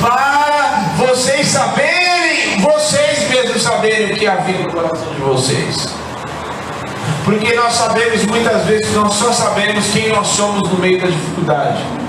para 0.00 1.06
vocês 1.06 1.46
saberem, 1.46 2.60
vocês 2.60 3.28
mesmos 3.30 3.62
saberem 3.62 4.12
o 4.12 4.16
que 4.16 4.26
havia 4.26 4.58
no 4.58 4.72
coração 4.72 5.12
de 5.14 5.20
vocês. 5.20 5.88
Porque 7.24 7.54
nós 7.54 7.74
sabemos 7.74 8.24
muitas 8.24 8.64
vezes, 8.64 8.94
nós 8.94 9.12
só 9.14 9.32
sabemos 9.32 9.86
quem 9.92 10.08
nós 10.08 10.26
somos 10.28 10.68
no 10.68 10.78
meio 10.78 11.00
da 11.00 11.08
dificuldade. 11.08 12.07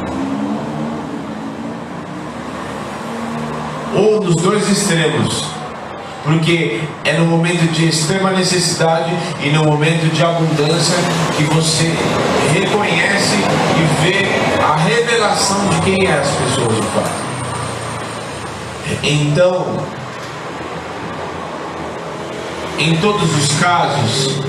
Ou 3.96 4.20
dos 4.20 4.36
dois 4.36 4.70
extremos, 4.70 5.46
porque 6.24 6.82
é 7.06 7.14
no 7.14 7.26
momento 7.26 7.72
de 7.72 7.88
extrema 7.88 8.32
necessidade 8.32 9.12
e 9.44 9.50
no 9.50 9.66
momento 9.66 10.14
de 10.14 10.24
abundância 10.24 10.98
que 11.36 11.44
você 11.44 11.92
reconhece 12.54 13.36
e 13.36 14.04
vê 14.04 14.64
a 14.64 14.76
revelação 14.76 15.68
de 15.70 15.82
quem 15.82 16.08
é 16.08 16.14
as 16.14 16.28
pessoas 16.30 16.76
de 16.76 16.82
fato. 16.88 17.30
Então, 19.04 19.78
em 22.78 22.96
todos 22.98 23.36
os 23.36 23.60
casos, 23.60 24.42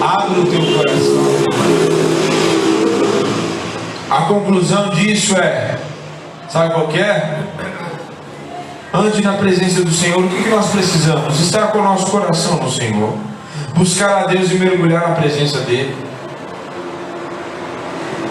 abre 0.00 0.40
o 0.40 0.46
teu 0.46 0.60
coração. 0.60 1.48
A 4.10 4.22
conclusão 4.22 4.88
disso 4.90 5.36
é, 5.36 5.78
sabe 6.48 6.72
qual 6.72 6.90
é? 6.92 7.40
Ande 8.92 9.22
na 9.22 9.34
presença 9.34 9.82
do 9.82 9.92
Senhor, 9.92 10.18
o 10.18 10.28
que, 10.28 10.44
que 10.44 10.48
nós 10.48 10.70
precisamos? 10.70 11.38
Estar 11.40 11.68
com 11.68 11.78
o 11.78 11.82
nosso 11.82 12.06
coração 12.06 12.56
no 12.56 12.72
Senhor, 12.72 13.14
buscar 13.74 14.22
a 14.22 14.26
Deus 14.26 14.50
e 14.50 14.54
mergulhar 14.54 15.10
na 15.10 15.14
presença 15.14 15.60
dEle. 15.60 15.94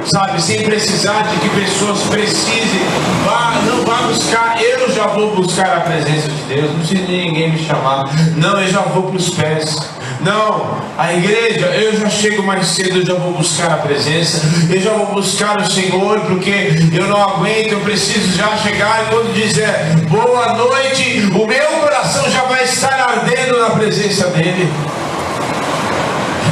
Sabe, 0.04 0.41
sem 0.41 0.63
precisar 0.63 1.24
de 1.24 1.38
que 1.38 1.50
pessoas 1.50 2.00
precisem, 2.10 2.82
vá, 3.24 3.54
não 3.67 3.86
vá 3.86 4.08
buscar, 4.08 4.60
eu 4.63 4.91
já 4.91 5.06
vou 5.08 5.36
buscar 5.36 5.78
a 5.78 5.82
presença 5.82 6.30
de 6.30 6.56
Deus, 6.56 6.72
não 6.72 6.80
precisa 6.80 7.04
de 7.04 7.12
ninguém 7.12 7.52
me 7.52 7.60
chamar, 7.60 8.06
não, 8.36 8.60
eu 8.60 8.67
já 8.67 8.82
vou 8.82 9.04
para 9.04 9.17
os 9.17 9.30
pés. 9.30 9.76
Não, 10.21 10.77
a 10.97 11.13
igreja, 11.13 11.67
eu 11.67 11.95
já 11.95 12.10
chego 12.10 12.41
mais 12.41 12.67
cedo, 12.67 12.99
eu 12.99 13.06
já 13.06 13.13
vou 13.13 13.34
buscar 13.34 13.71
a 13.71 13.77
presença, 13.77 14.41
eu 14.69 14.82
já 14.82 14.91
vou 14.91 15.08
buscar 15.13 15.62
o 15.62 15.71
Senhor, 15.71 16.21
porque 16.21 16.71
eu 16.91 17.08
não 17.08 17.21
aguento, 17.21 17.73
eu 17.73 17.80
preciso 17.82 18.36
já 18.36 18.58
chegar 18.58 19.03
e 19.03 19.13
quando 19.13 19.34
dizer 19.34 19.69
boa 20.10 20.53
noite, 20.53 21.30
o 21.36 21.45
meu 21.45 21.65
coração 21.82 22.30
já 22.32 22.43
vai 22.43 22.63
estar 22.63 22.99
ardendo 22.99 23.60
na 23.60 23.69
presença 23.71 24.27
dEle. 24.30 24.67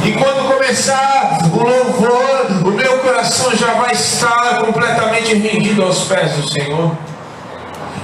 E 0.04 0.12
quando 0.12 0.46
começar 0.46 1.38
o 1.52 1.62
louvor, 1.62 2.46
o 2.64 2.70
meu 2.70 2.98
coração 2.98 3.56
já 3.56 3.72
vai 3.74 3.92
estar 3.92 4.62
completamente 4.64 5.34
rendido 5.34 5.82
aos 5.82 6.04
pés 6.04 6.32
do 6.32 6.48
Senhor. 6.48 6.92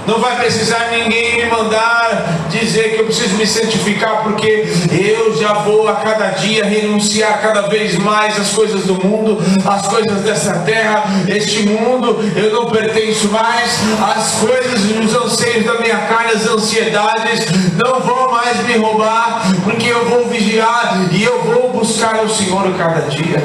Não 0.05 0.19
vai 0.19 0.35
precisar 0.35 0.89
ninguém 0.91 1.37
me 1.37 1.45
mandar 1.49 2.25
dizer 2.49 2.93
que 2.93 3.01
eu 3.01 3.05
preciso 3.05 3.35
me 3.35 3.47
santificar, 3.47 4.23
porque 4.23 4.67
eu 4.91 5.35
já 5.37 5.53
vou 5.53 5.87
a 5.87 5.95
cada 5.95 6.29
dia 6.31 6.65
renunciar 6.65 7.41
cada 7.41 7.63
vez 7.63 7.97
mais 7.97 8.39
às 8.39 8.49
coisas 8.49 8.83
do 8.83 8.95
mundo, 8.95 9.41
às 9.65 9.87
coisas 9.87 10.21
dessa 10.21 10.59
terra, 10.59 11.03
este 11.27 11.63
mundo, 11.63 12.19
eu 12.35 12.51
não 12.51 12.69
pertenço 12.69 13.29
mais, 13.29 13.79
as 14.15 14.31
coisas, 14.33 14.81
os 14.83 15.15
anseios 15.15 15.65
da 15.65 15.79
minha 15.79 15.97
carne, 15.97 16.33
as 16.33 16.47
ansiedades, 16.47 17.45
não 17.83 18.01
vão 18.01 18.31
mais 18.31 18.61
me 18.65 18.77
roubar, 18.77 19.43
porque 19.63 19.87
eu 19.87 20.05
vou 20.09 20.27
vigiar 20.27 21.07
e 21.11 21.23
eu 21.23 21.41
vou 21.43 21.71
buscar 21.71 22.23
o 22.23 22.29
Senhor 22.29 22.71
cada 22.77 23.01
dia. 23.09 23.41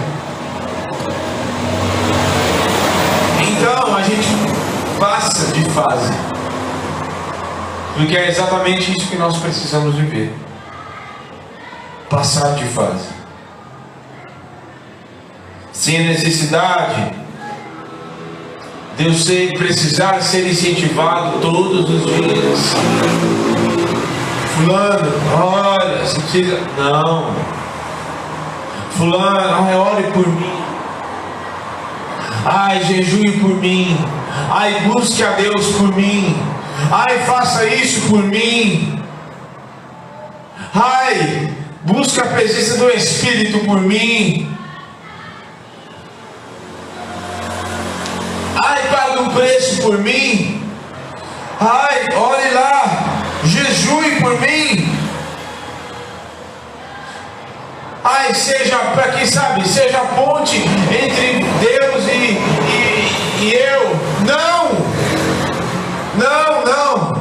Então 3.40 3.96
a 3.96 4.02
gente 4.02 4.28
passa 4.98 5.52
de 5.52 5.64
fase. 5.70 6.37
Porque 7.98 8.16
é 8.16 8.28
exatamente 8.28 8.96
isso 8.96 9.08
que 9.08 9.16
nós 9.16 9.38
precisamos 9.38 9.96
viver. 9.96 10.32
Passar 12.08 12.54
de 12.54 12.64
fase. 12.66 13.08
Sem 15.72 16.06
necessidade 16.06 17.12
de 18.96 19.04
eu 19.04 19.12
ser, 19.12 19.52
precisar 19.58 20.22
ser 20.22 20.46
incentivado 20.46 21.40
todos 21.40 21.90
os 21.90 22.04
dias. 22.04 22.74
Fulano, 24.54 25.12
olha, 25.34 25.98
você 25.98 26.20
precisa. 26.20 26.60
Não. 26.78 27.34
Fulano, 28.92 29.76
ore 29.76 30.04
por 30.12 30.28
mim. 30.28 30.62
Ai, 32.44 32.80
jejue 32.84 33.40
por 33.40 33.56
mim. 33.56 33.98
Ai, 34.50 34.82
busque 34.82 35.20
a 35.24 35.32
Deus 35.32 35.66
por 35.72 35.92
mim. 35.96 36.57
Ai, 36.90 37.18
faça 37.26 37.66
isso 37.66 38.08
por 38.08 38.22
mim. 38.22 39.02
Ai, 40.74 41.52
busca 41.82 42.22
a 42.22 42.28
presença 42.28 42.78
do 42.78 42.88
Espírito 42.90 43.58
por 43.66 43.80
mim. 43.80 44.48
Ai, 48.56 48.88
pague 48.90 49.18
um 49.18 49.30
preço 49.30 49.82
por 49.82 49.98
mim. 49.98 50.62
Ai, 51.60 52.06
olhe 52.14 52.54
lá, 52.54 53.22
jejue 53.44 54.20
por 54.20 54.40
mim. 54.40 54.88
Ai, 58.04 58.32
seja, 58.34 58.78
para 58.78 59.08
quem 59.10 59.26
sabe, 59.26 59.66
seja 59.68 59.98
ponte 59.98 60.56
entre 60.56 61.44
Deus 61.60 62.04
e, 62.06 62.38
e, 62.70 63.44
e 63.44 63.54
eu. 63.54 63.96
Não! 64.24 64.68
Não, 66.14 66.64
não. 66.64 67.18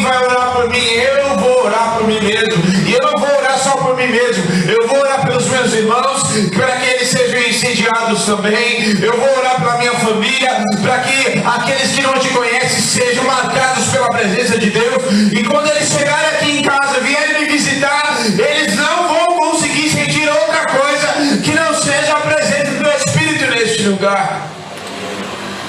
Vai 0.00 0.16
orar 0.24 0.52
por 0.52 0.68
mim, 0.68 0.78
eu 0.78 1.36
vou 1.38 1.66
orar 1.66 1.94
por 1.96 2.06
mim 2.06 2.20
mesmo. 2.20 2.62
E 2.86 2.92
eu 2.94 3.00
não 3.02 3.20
vou 3.20 3.36
orar 3.38 3.58
só 3.58 3.72
por 3.72 3.96
mim 3.96 4.06
mesmo, 4.06 4.44
eu 4.68 4.88
vou 4.88 4.98
orar 4.98 5.26
pelos 5.26 5.46
meus 5.46 5.72
irmãos, 5.74 6.22
para 6.56 6.76
que 6.76 6.86
eles 6.86 7.08
sejam 7.08 7.40
incendiados 7.40 8.24
também. 8.24 8.98
Eu 9.02 9.16
vou 9.16 9.38
orar 9.38 9.60
pela 9.60 9.76
minha 9.78 9.92
família, 9.92 10.64
para 10.82 10.98
que 11.00 11.42
aqueles 11.44 11.92
que 11.92 12.02
não 12.02 12.18
te 12.18 12.28
conhecem 12.28 12.80
sejam 12.80 13.24
marcados 13.24 13.88
pela 13.88 14.08
presença 14.08 14.58
de 14.58 14.70
Deus. 14.70 15.02
E 15.32 15.44
quando 15.44 15.70
eles 15.70 15.88
chegarem 15.88 16.30
aqui 16.30 16.58
em 16.58 16.62
casa, 16.62 17.00
vierem 17.00 17.40
me 17.40 17.46
visitar, 17.46 18.16
eles 18.38 18.76
não 18.76 19.08
vão 19.08 19.38
conseguir 19.38 19.90
sentir 19.90 20.28
outra 20.28 20.66
coisa 20.66 21.38
que 21.42 21.52
não 21.52 21.74
seja 21.74 22.12
a 22.12 22.20
presença 22.20 22.70
do 22.82 22.88
Espírito 22.88 23.50
neste 23.50 23.82
lugar. 23.82 24.48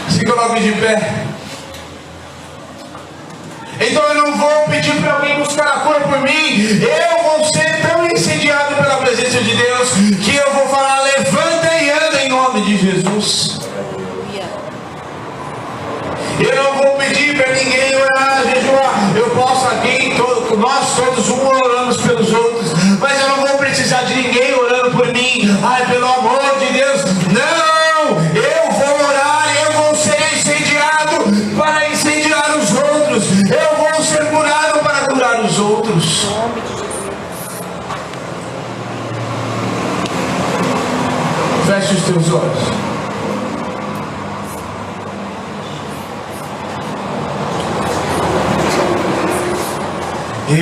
Se 0.09 0.23
coloque 0.23 0.61
de 0.61 0.71
pé. 0.73 1.25
Então 3.81 4.03
eu 4.09 4.15
não 4.15 4.37
vou 4.37 4.65
pedir 4.69 4.93
para 5.01 5.13
alguém 5.13 5.39
buscar 5.39 5.67
a 5.67 5.79
cura 5.79 6.01
por 6.01 6.19
mim. 6.19 6.79
Eu 6.81 7.23
vou 7.23 7.45
ser 7.51 7.81
tão 7.81 8.05
incendiado 8.05 8.75
pela 8.75 8.97
presença 8.97 9.41
de 9.41 9.55
Deus 9.55 9.89
que 10.23 10.35
eu 10.35 10.53
vou 10.53 10.67
falar: 10.67 11.01
levanta 11.01 11.73
e 11.81 11.89
anda 11.89 12.21
em 12.23 12.29
nome 12.29 12.61
de 12.61 12.77
Jesus. 12.77 13.59
Eu 16.39 16.55
não 16.55 16.73
vou 16.77 16.97
pedir 16.97 17.35
para 17.35 17.53
ninguém 17.53 17.95
orar. 17.95 18.43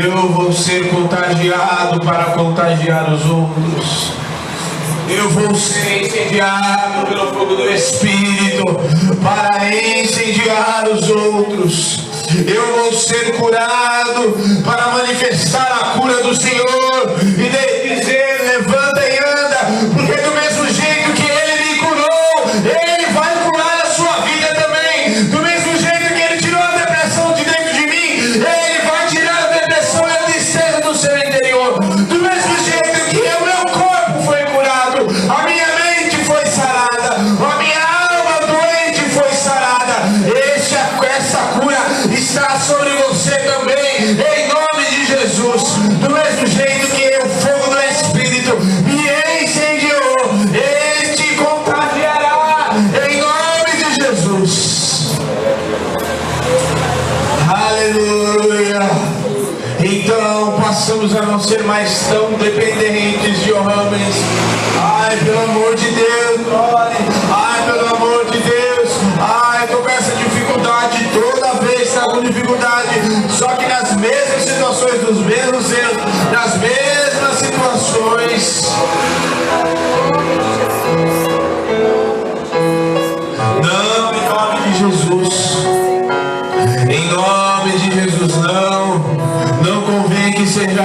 Eu 0.02 0.30
vou 0.30 0.54
ser 0.54 0.88
contagiado 0.88 2.00
para 2.00 2.26
contagiar 2.32 3.14
os 3.14 3.26
outros. 3.30 4.14
Eu 5.10 5.30
vou 5.30 5.54
ser 5.54 6.06
incendiado 6.06 7.06
pelo 7.06 7.28
fogo 7.34 7.56
do 7.58 7.70
Espírito 7.70 8.64
para 9.22 9.76
incendiar 9.76 10.88
os 10.88 11.10
outros. 11.10 12.00
Eu 12.48 12.78
vou 12.78 12.94
ser 12.94 13.36
curado 13.36 14.38
para 14.64 14.88
manifestar 14.88 15.68
a 15.82 16.00
cura 16.00 16.24
do 16.24 16.34
Senhor 16.34 17.20
e 17.38 17.79
a 61.20 61.26
não 61.26 61.40
ser 61.40 61.64
mais 61.64 62.08
tão 62.08 62.29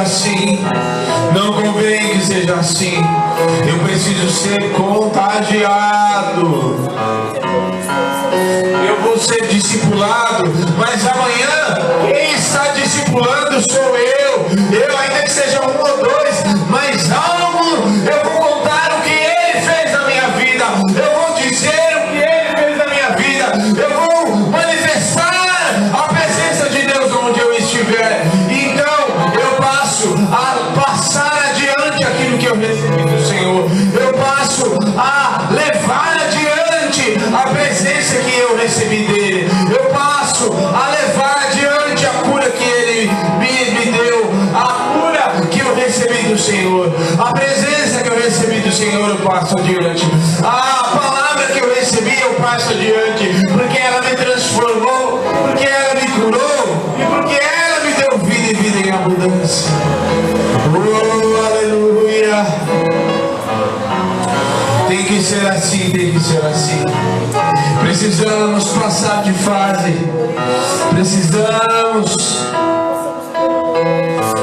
assim. 0.05 0.59
Não 1.33 1.53
convém 1.55 2.11
que 2.11 2.27
seja 2.27 2.55
assim. 2.55 3.03
Eu 3.67 3.79
preciso 3.81 4.31
ser 4.31 4.71
contagiado. 4.73 6.45
Eu 8.87 9.03
vou 9.03 9.19
ser 9.19 9.47
discipulado, 9.49 10.51
mas 10.77 11.07
amanhã 11.07 12.13
quem 12.13 12.35
está 12.35 12.69
discipulando 12.73 13.61
sou 13.71 13.97
eu. 13.97 14.47
Eu, 14.73 14.99
ainda 14.99 15.23
que 15.23 15.33
seja 15.33 15.61
um 15.63 15.84
passo 49.55 49.59
adiante. 49.59 50.05
A 50.43 50.85
palavra 50.99 51.47
que 51.47 51.59
eu 51.59 51.75
recebi, 51.75 52.19
eu 52.21 52.35
passo 52.35 52.71
adiante, 52.71 53.47
porque 53.53 53.79
ela 53.79 54.03
me 54.03 54.17
transformou, 54.17 55.21
porque 55.47 55.67
ela 55.67 55.95
me 55.95 56.09
curou 56.13 56.95
e 56.99 57.05
porque 57.05 57.41
ela 57.43 57.85
me 57.85 57.93
deu 57.95 58.19
vida 58.19 58.51
e 58.51 58.55
vida 58.55 58.89
em 58.89 58.91
abundância. 58.91 59.71
Oh, 60.75 61.47
aleluia! 61.47 62.47
Tem 64.89 65.05
que 65.05 65.23
ser 65.23 65.47
assim, 65.47 65.91
tem 65.91 66.13
que 66.13 66.21
ser 66.21 66.45
assim. 66.45 66.83
Precisamos 67.81 68.69
passar 68.69 69.23
de 69.23 69.33
fase. 69.33 69.95
Precisamos 70.91 72.45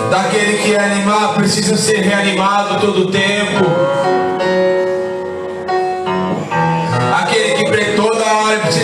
daquele 0.09 0.57
que 0.57 0.75
é 0.75 0.79
animado, 0.79 1.35
precisa 1.35 1.77
ser 1.77 2.01
reanimado 2.01 2.79
todo 2.79 3.07
o 3.07 3.11
tempo. 3.11 4.00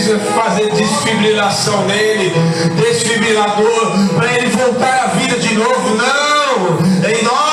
Precisa 0.07 0.19
fazer 0.19 0.71
desfibrilação 0.71 1.85
nele, 1.85 2.31
desfibrilador, 2.81 4.15
para 4.15 4.33
ele 4.33 4.47
voltar 4.47 5.03
à 5.03 5.07
vida 5.07 5.37
de 5.37 5.53
novo. 5.55 5.95
Não! 5.95 6.77
Em 7.09 7.23
nome 7.23 7.46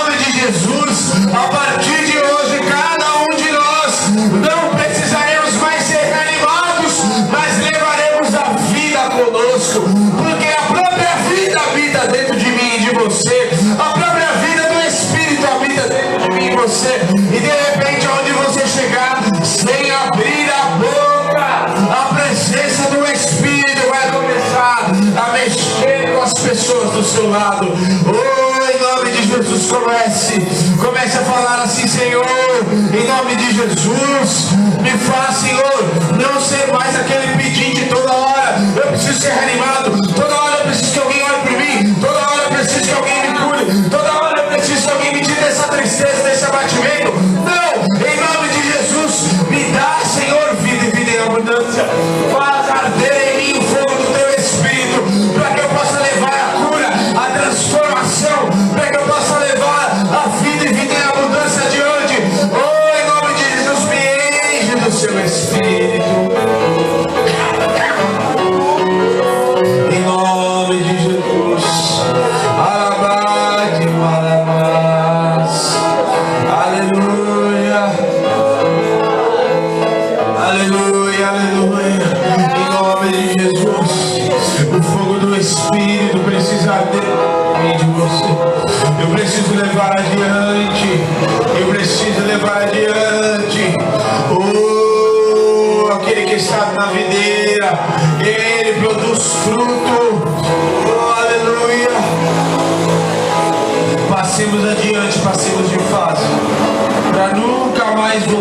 as 26.24 26.32
pessoas 26.32 26.90
do 26.92 27.04
seu 27.04 27.28
lado. 27.28 27.68
Oh, 27.68 28.70
em 28.70 28.80
nome 28.80 29.10
de 29.10 29.28
Jesus, 29.28 29.70
comece, 29.70 30.40
comece 30.80 31.18
a 31.18 31.20
falar 31.20 31.62
assim, 31.62 31.86
Senhor, 31.86 32.24
em 32.98 33.06
nome 33.06 33.36
de 33.36 33.54
Jesus, 33.54 34.52
me 34.80 34.90
faz, 34.92 35.36
Senhor, 35.36 35.84
não 36.18 36.40
ser 36.40 36.72
mais 36.72 36.98
aquele 36.98 37.36
pedinte 37.36 37.84
toda 37.90 38.10
hora. 38.10 38.56
Eu 38.74 38.86
preciso 38.88 39.20
ser 39.20 39.32
reanimado, 39.32 40.00
toda 40.14 40.34
hora 40.34 40.56
eu 40.60 40.64
preciso 40.64 40.92
que 40.92 40.98
alguém 40.98 41.22
olhe 41.22 41.40
para 41.42 41.52
mim, 41.58 41.94
toda 42.00 42.18
hora 42.18 42.42
eu 42.42 42.48
preciso 42.56 42.84
que 42.84 42.94
alguém 42.94 43.30
me 43.30 43.38
cure, 43.38 43.90
toda 43.90 44.12
hora 44.14 44.40
eu 44.40 44.48
preciso 44.48 44.82
que 44.82 44.92
alguém 44.92 45.12
me 45.12 45.20
tire 45.20 45.40
dessa 45.42 45.68
tristeza, 45.68 46.30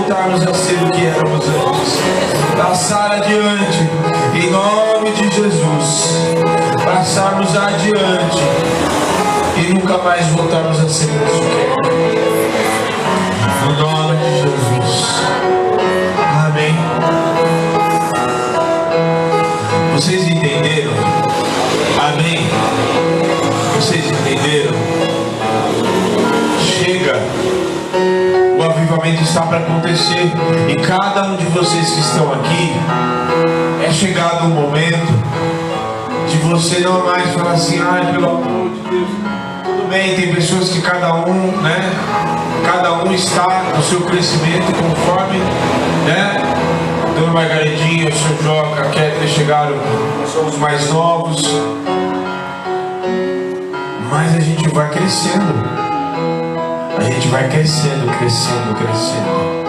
voltarmos 0.03 0.45
a 0.45 0.53
ser 0.53 0.83
o 0.83 0.91
que 0.91 1.05
éramos 1.05 1.45
antes. 1.47 1.97
Passar 2.57 3.11
adiante, 3.13 3.89
em 4.35 4.51
nome 4.51 5.11
de 5.11 5.29
Jesus. 5.29 6.33
Passarmos 6.83 7.55
adiante 7.55 8.43
e 9.57 9.73
nunca 9.73 9.97
mais 9.99 10.25
voltarmos 10.27 10.79
a 10.79 10.89
ser 10.89 11.09
o 11.09 11.25
que 11.39 11.55
éramos. 11.61 12.23
No 13.65 13.87
nome 13.87 14.17
de 14.17 14.41
Jesus. 14.41 14.72
Avivamento 29.03 29.23
está 29.23 29.41
para 29.41 29.57
acontecer. 29.57 30.31
E 30.69 30.75
cada 30.75 31.23
um 31.23 31.35
de 31.35 31.45
vocês 31.47 31.91
que 31.91 31.99
estão 31.99 32.31
aqui, 32.31 32.71
é 33.85 33.91
chegado 33.91 34.45
um 34.45 34.49
momento 34.49 35.13
de 36.29 36.37
você 36.37 36.79
não 36.79 37.05
mais 37.05 37.29
falar 37.33 37.51
assim, 37.51 37.81
ai, 37.81 38.11
pelo 38.11 38.29
amor 38.29 38.69
de 38.69 38.89
Deus. 38.89 39.09
Tudo 39.63 39.89
bem, 39.89 40.15
tem 40.15 40.33
pessoas 40.33 40.69
que 40.69 40.81
cada 40.81 41.13
um, 41.15 41.51
né? 41.61 41.91
Cada 42.65 43.03
um 43.03 43.11
está 43.11 43.63
no 43.75 43.83
seu 43.83 44.01
crescimento 44.01 44.71
conforme, 44.71 45.39
né? 46.05 46.41
Dona 47.19 47.33
Margaridinha, 47.33 48.09
o 48.09 48.11
Sr. 48.11 48.43
Joca, 48.43 48.81
a 48.83 48.89
Kétia 48.89 49.27
chegaram, 49.27 49.75
somos 50.31 50.57
mais 50.57 50.89
novos. 50.89 51.43
Mas 54.09 54.35
a 54.35 54.39
gente 54.39 54.67
vai 54.69 54.89
crescendo. 54.89 55.92
A 57.03 57.05
gente 57.05 57.27
vai 57.27 57.49
crescendo, 57.49 58.17
crescendo, 58.17 58.75
crescendo. 58.75 59.63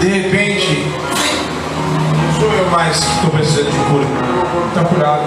De 0.00 0.06
repente, 0.06 0.86
não 2.16 2.40
sou 2.40 2.52
eu 2.52 2.70
mais 2.70 3.00
que 3.00 3.10
estou 3.16 3.30
precisando 3.30 3.70
de 3.72 3.78
cura, 3.90 4.04
meu 4.04 4.44
corpo 4.44 4.68
está 4.68 4.84
curado. 4.84 5.24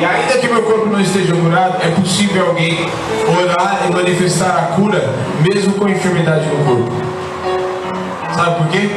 E 0.00 0.04
ainda 0.06 0.38
que 0.38 0.48
meu 0.48 0.62
corpo 0.62 0.86
não 0.86 1.00
esteja 1.00 1.34
curado, 1.34 1.76
é 1.82 1.88
possível 1.90 2.46
alguém 2.46 2.88
orar 3.42 3.82
e 3.86 3.92
manifestar 3.92 4.58
a 4.58 4.62
cura, 4.74 5.14
mesmo 5.42 5.74
com 5.74 5.86
enfermidade 5.86 6.46
no 6.46 6.64
corpo. 6.64 6.92
Sabe 8.34 8.56
por 8.56 8.68
quê? 8.68 8.88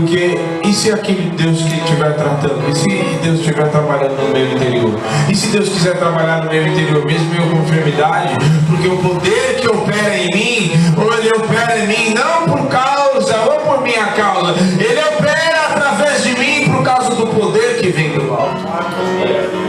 Porque 0.00 0.38
e 0.62 0.72
se 0.74 0.92
aquele 0.92 1.30
Deus 1.30 1.62
que 1.62 1.74
estiver 1.74 2.14
tratando, 2.14 2.68
e 2.68 2.74
se 2.74 2.88
Deus 3.22 3.40
estiver 3.40 3.68
trabalhando 3.70 4.16
no 4.16 4.28
meu 4.28 4.52
interior? 4.52 4.94
E 5.28 5.34
se 5.34 5.46
Deus 5.48 5.68
quiser 5.70 5.98
trabalhar 5.98 6.44
no 6.44 6.50
meu 6.50 6.66
interior, 6.66 7.04
mesmo 7.06 7.50
com 7.50 7.62
enfermidade? 7.62 8.34
Porque 8.68 8.88
o 8.88 8.98
poder 8.98 9.56
que 9.60 9.68
opera 9.68 10.16
em 10.18 10.28
mim 10.34 10.56
opera 11.36 11.78
em 11.78 11.86
mim, 11.86 12.14
não 12.14 12.44
por 12.46 12.68
causa 12.68 13.36
ou 13.44 13.60
por 13.60 13.82
minha 13.82 14.06
causa. 14.08 14.54
Ele 14.78 15.00
opera 15.00 15.68
através 15.70 16.22
de 16.22 16.38
mim 16.38 16.70
por 16.70 16.82
causa 16.82 17.14
do 17.14 17.26
poder 17.28 17.78
que 17.80 17.90
vem 17.90 18.12
do 18.12 18.32
alto. 18.32 19.65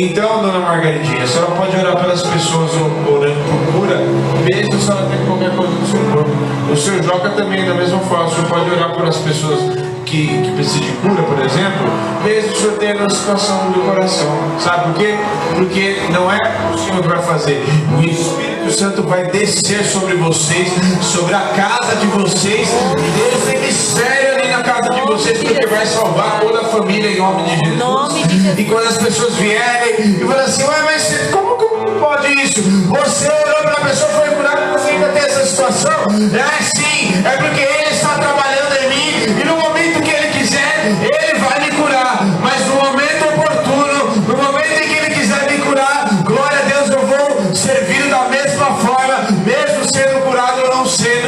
Então, 0.00 0.40
dona 0.40 0.60
Margaritinha, 0.60 1.24
a 1.24 1.26
senhora 1.26 1.50
pode 1.56 1.76
orar 1.76 1.96
pelas 1.96 2.22
pessoas 2.22 2.70
orando 2.72 3.40
por 3.50 3.80
cura, 3.80 3.96
mesmo 4.44 4.80
se 4.80 4.88
ela 4.88 5.10
tem 5.10 5.26
qualquer 5.26 5.50
coisa 5.56 5.72
no 5.72 5.84
seu 5.84 5.98
corpo. 6.12 6.30
O 6.72 6.76
senhor 6.76 7.02
Joca 7.02 7.30
também, 7.30 7.66
da 7.66 7.74
mesma 7.74 7.98
forma, 7.98 8.26
o 8.26 8.30
senhor 8.30 8.46
pode 8.46 8.70
orar 8.70 8.94
por 8.94 9.08
as 9.08 9.16
pessoas 9.16 9.58
que, 10.06 10.28
que 10.28 10.52
precisam 10.52 10.82
de 10.82 10.92
cura, 10.98 11.20
por 11.24 11.44
exemplo, 11.44 11.88
mesmo 12.22 12.52
que 12.52 12.58
o 12.58 12.60
senhor 12.60 12.78
tenha 12.78 12.94
uma 12.94 13.10
situação 13.10 13.72
do 13.72 13.80
coração. 13.80 14.38
Sabe 14.60 14.84
por 14.84 14.94
quê? 15.02 15.16
Porque 15.56 15.96
não 16.12 16.30
é 16.30 16.38
o 16.72 16.78
senhor 16.78 17.02
que 17.02 17.08
vai 17.08 17.22
fazer, 17.22 17.64
o 17.98 18.00
Espírito 18.00 18.70
Santo 18.70 19.02
vai 19.02 19.24
descer 19.24 19.84
sobre 19.84 20.14
vocês, 20.14 20.68
sobre 21.02 21.34
a 21.34 21.40
casa 21.40 21.96
de 21.96 22.06
vocês, 22.06 22.68
Deus 23.16 23.44
tem 23.44 23.66
mistério 23.66 24.37
casa 24.78 24.94
de 24.94 25.00
vocês, 25.00 25.38
porque 25.38 25.66
vai 25.66 25.86
salvar 25.86 26.40
toda 26.40 26.60
a 26.60 26.64
família 26.64 27.10
em 27.10 27.16
nome 27.16 27.42
de 27.42 27.50
Jesus. 27.50 27.78
Nome 27.78 28.22
de 28.22 28.34
Jesus. 28.34 28.58
E 28.58 28.64
quando 28.64 28.86
as 28.86 28.96
pessoas 28.98 29.34
vierem 29.34 29.94
e 29.98 30.20
falam 30.20 30.44
assim, 30.44 30.64
ué, 30.64 30.82
mas 30.84 31.30
como, 31.32 31.56
como 31.56 32.00
pode 32.00 32.32
isso? 32.42 32.62
Você 32.62 33.26
orou 33.26 33.62
para 33.62 33.72
a 33.72 33.80
pessoa 33.80 34.10
foi 34.10 34.28
curada, 34.30 34.78
você 34.78 34.90
ainda 34.90 35.08
tem 35.08 35.22
essa 35.22 35.46
situação? 35.46 36.04
É 36.32 36.62
sim, 36.62 37.22
é 37.26 37.36
porque 37.36 37.60
Ele 37.60 37.90
está 37.90 38.18
trabalhando 38.18 38.76
em 38.82 38.88
mim 38.88 39.40
e 39.40 39.44
no 39.44 39.56
momento 39.56 40.02
que 40.02 40.10
Ele 40.10 40.28
quiser, 40.28 40.84
Ele 40.86 41.38
vai 41.40 41.60
me 41.60 41.70
curar. 41.76 42.24
Mas 42.40 42.66
no 42.66 42.76
momento 42.76 43.24
oportuno, 43.34 44.16
no 44.28 44.36
momento 44.36 44.84
em 44.84 44.88
que 44.88 44.94
Ele 44.94 45.14
quiser 45.14 45.50
me 45.50 45.58
curar, 45.58 46.08
glória 46.24 46.58
a 46.58 46.62
Deus, 46.62 46.90
eu 46.90 47.06
vou 47.06 47.54
servir 47.54 48.08
da 48.08 48.28
mesma 48.28 48.66
forma, 48.76 49.28
mesmo 49.44 49.92
sendo 49.92 50.22
curado 50.24 50.62
ou 50.62 50.76
não 50.76 50.86
sendo. 50.86 51.27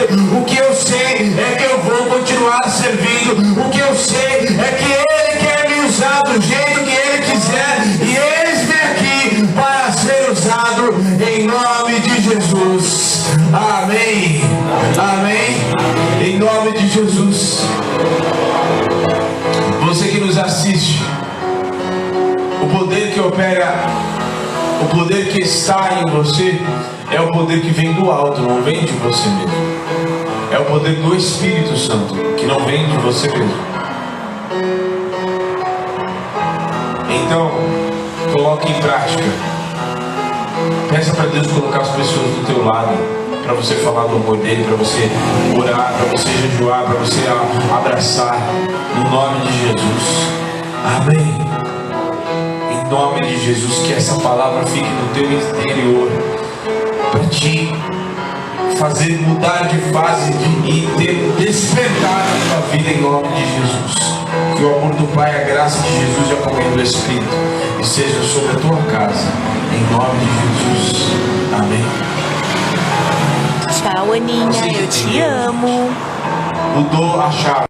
Opera, 23.41 23.73
o 24.83 24.97
poder 24.97 25.29
que 25.29 25.41
está 25.41 26.01
em 26.01 26.11
você, 26.11 26.61
é 27.11 27.21
o 27.21 27.29
poder 27.31 27.63
que 27.63 27.71
vem 27.71 27.93
do 27.95 28.11
alto, 28.11 28.43
não 28.43 28.63
vem 28.63 28.85
de 28.85 28.93
você 28.93 29.29
mesmo. 29.31 29.81
É 30.53 30.59
o 30.59 30.65
poder 30.67 30.97
do 30.97 31.17
Espírito 31.17 31.75
Santo, 31.77 32.15
que 32.37 32.45
não 32.45 32.61
vem 32.67 32.87
de 32.87 32.99
você 32.99 33.29
mesmo. 33.29 33.55
Então, 37.09 37.51
coloque 38.33 38.71
em 38.71 38.75
prática. 38.75 39.25
Peça 40.91 41.15
para 41.15 41.27
Deus 41.27 41.47
colocar 41.47 41.81
as 41.81 41.89
pessoas 41.91 42.27
do 42.27 42.47
teu 42.47 42.65
lado, 42.65 42.93
para 43.43 43.55
você 43.55 43.75
falar 43.77 44.07
do 44.07 44.17
amor 44.17 44.37
dele, 44.37 44.65
para 44.65 44.77
você 44.77 45.11
orar, 45.57 45.95
para 45.95 46.17
você 46.17 46.29
jejuar, 46.29 46.83
para 46.85 46.95
você 46.97 47.21
abraçar, 47.75 48.39
no 48.97 49.11
nome 49.11 49.41
de 49.47 49.53
Jesus. 49.53 50.29
Amém. 50.85 51.50
Em 52.91 52.93
nome 52.93 53.21
de 53.21 53.47
Jesus, 53.47 53.87
que 53.87 53.93
essa 53.93 54.17
palavra 54.17 54.67
fique 54.67 54.83
no 54.83 55.15
teu 55.15 55.23
interior, 55.23 56.11
para 57.13 57.25
te 57.27 57.73
fazer 58.81 59.17
mudar 59.21 59.69
de 59.69 59.79
fase 59.93 60.33
e 60.67 60.89
ter 60.99 61.15
despertar 61.39 62.27
na 62.27 62.49
tua 62.49 62.67
vida 62.73 62.91
em 62.91 63.01
nome 63.01 63.29
de 63.29 63.43
Jesus. 63.43 63.95
Que 64.57 64.65
o 64.65 64.77
amor 64.77 64.95
do 64.97 65.07
Pai, 65.15 65.41
a 65.41 65.45
graça 65.45 65.81
de 65.83 66.01
Jesus 66.01 66.31
e 66.31 66.33
a 66.33 66.37
comunhão 66.39 66.73
do 66.73 66.83
Espírito 66.83 67.37
esteja 67.81 68.25
sobre 68.25 68.57
a 68.57 68.61
tua 68.61 68.83
casa, 68.91 69.29
em 69.73 69.93
nome 69.95 70.19
de 70.19 70.83
Jesus. 70.83 71.13
Amém. 71.57 71.85
Tchau, 73.71 74.13
Aninha. 74.13 74.81
Eu 74.81 74.89
te 74.89 75.21
amo. 75.21 75.91
Mudou 76.75 77.21
a 77.21 77.31
chave. 77.31 77.70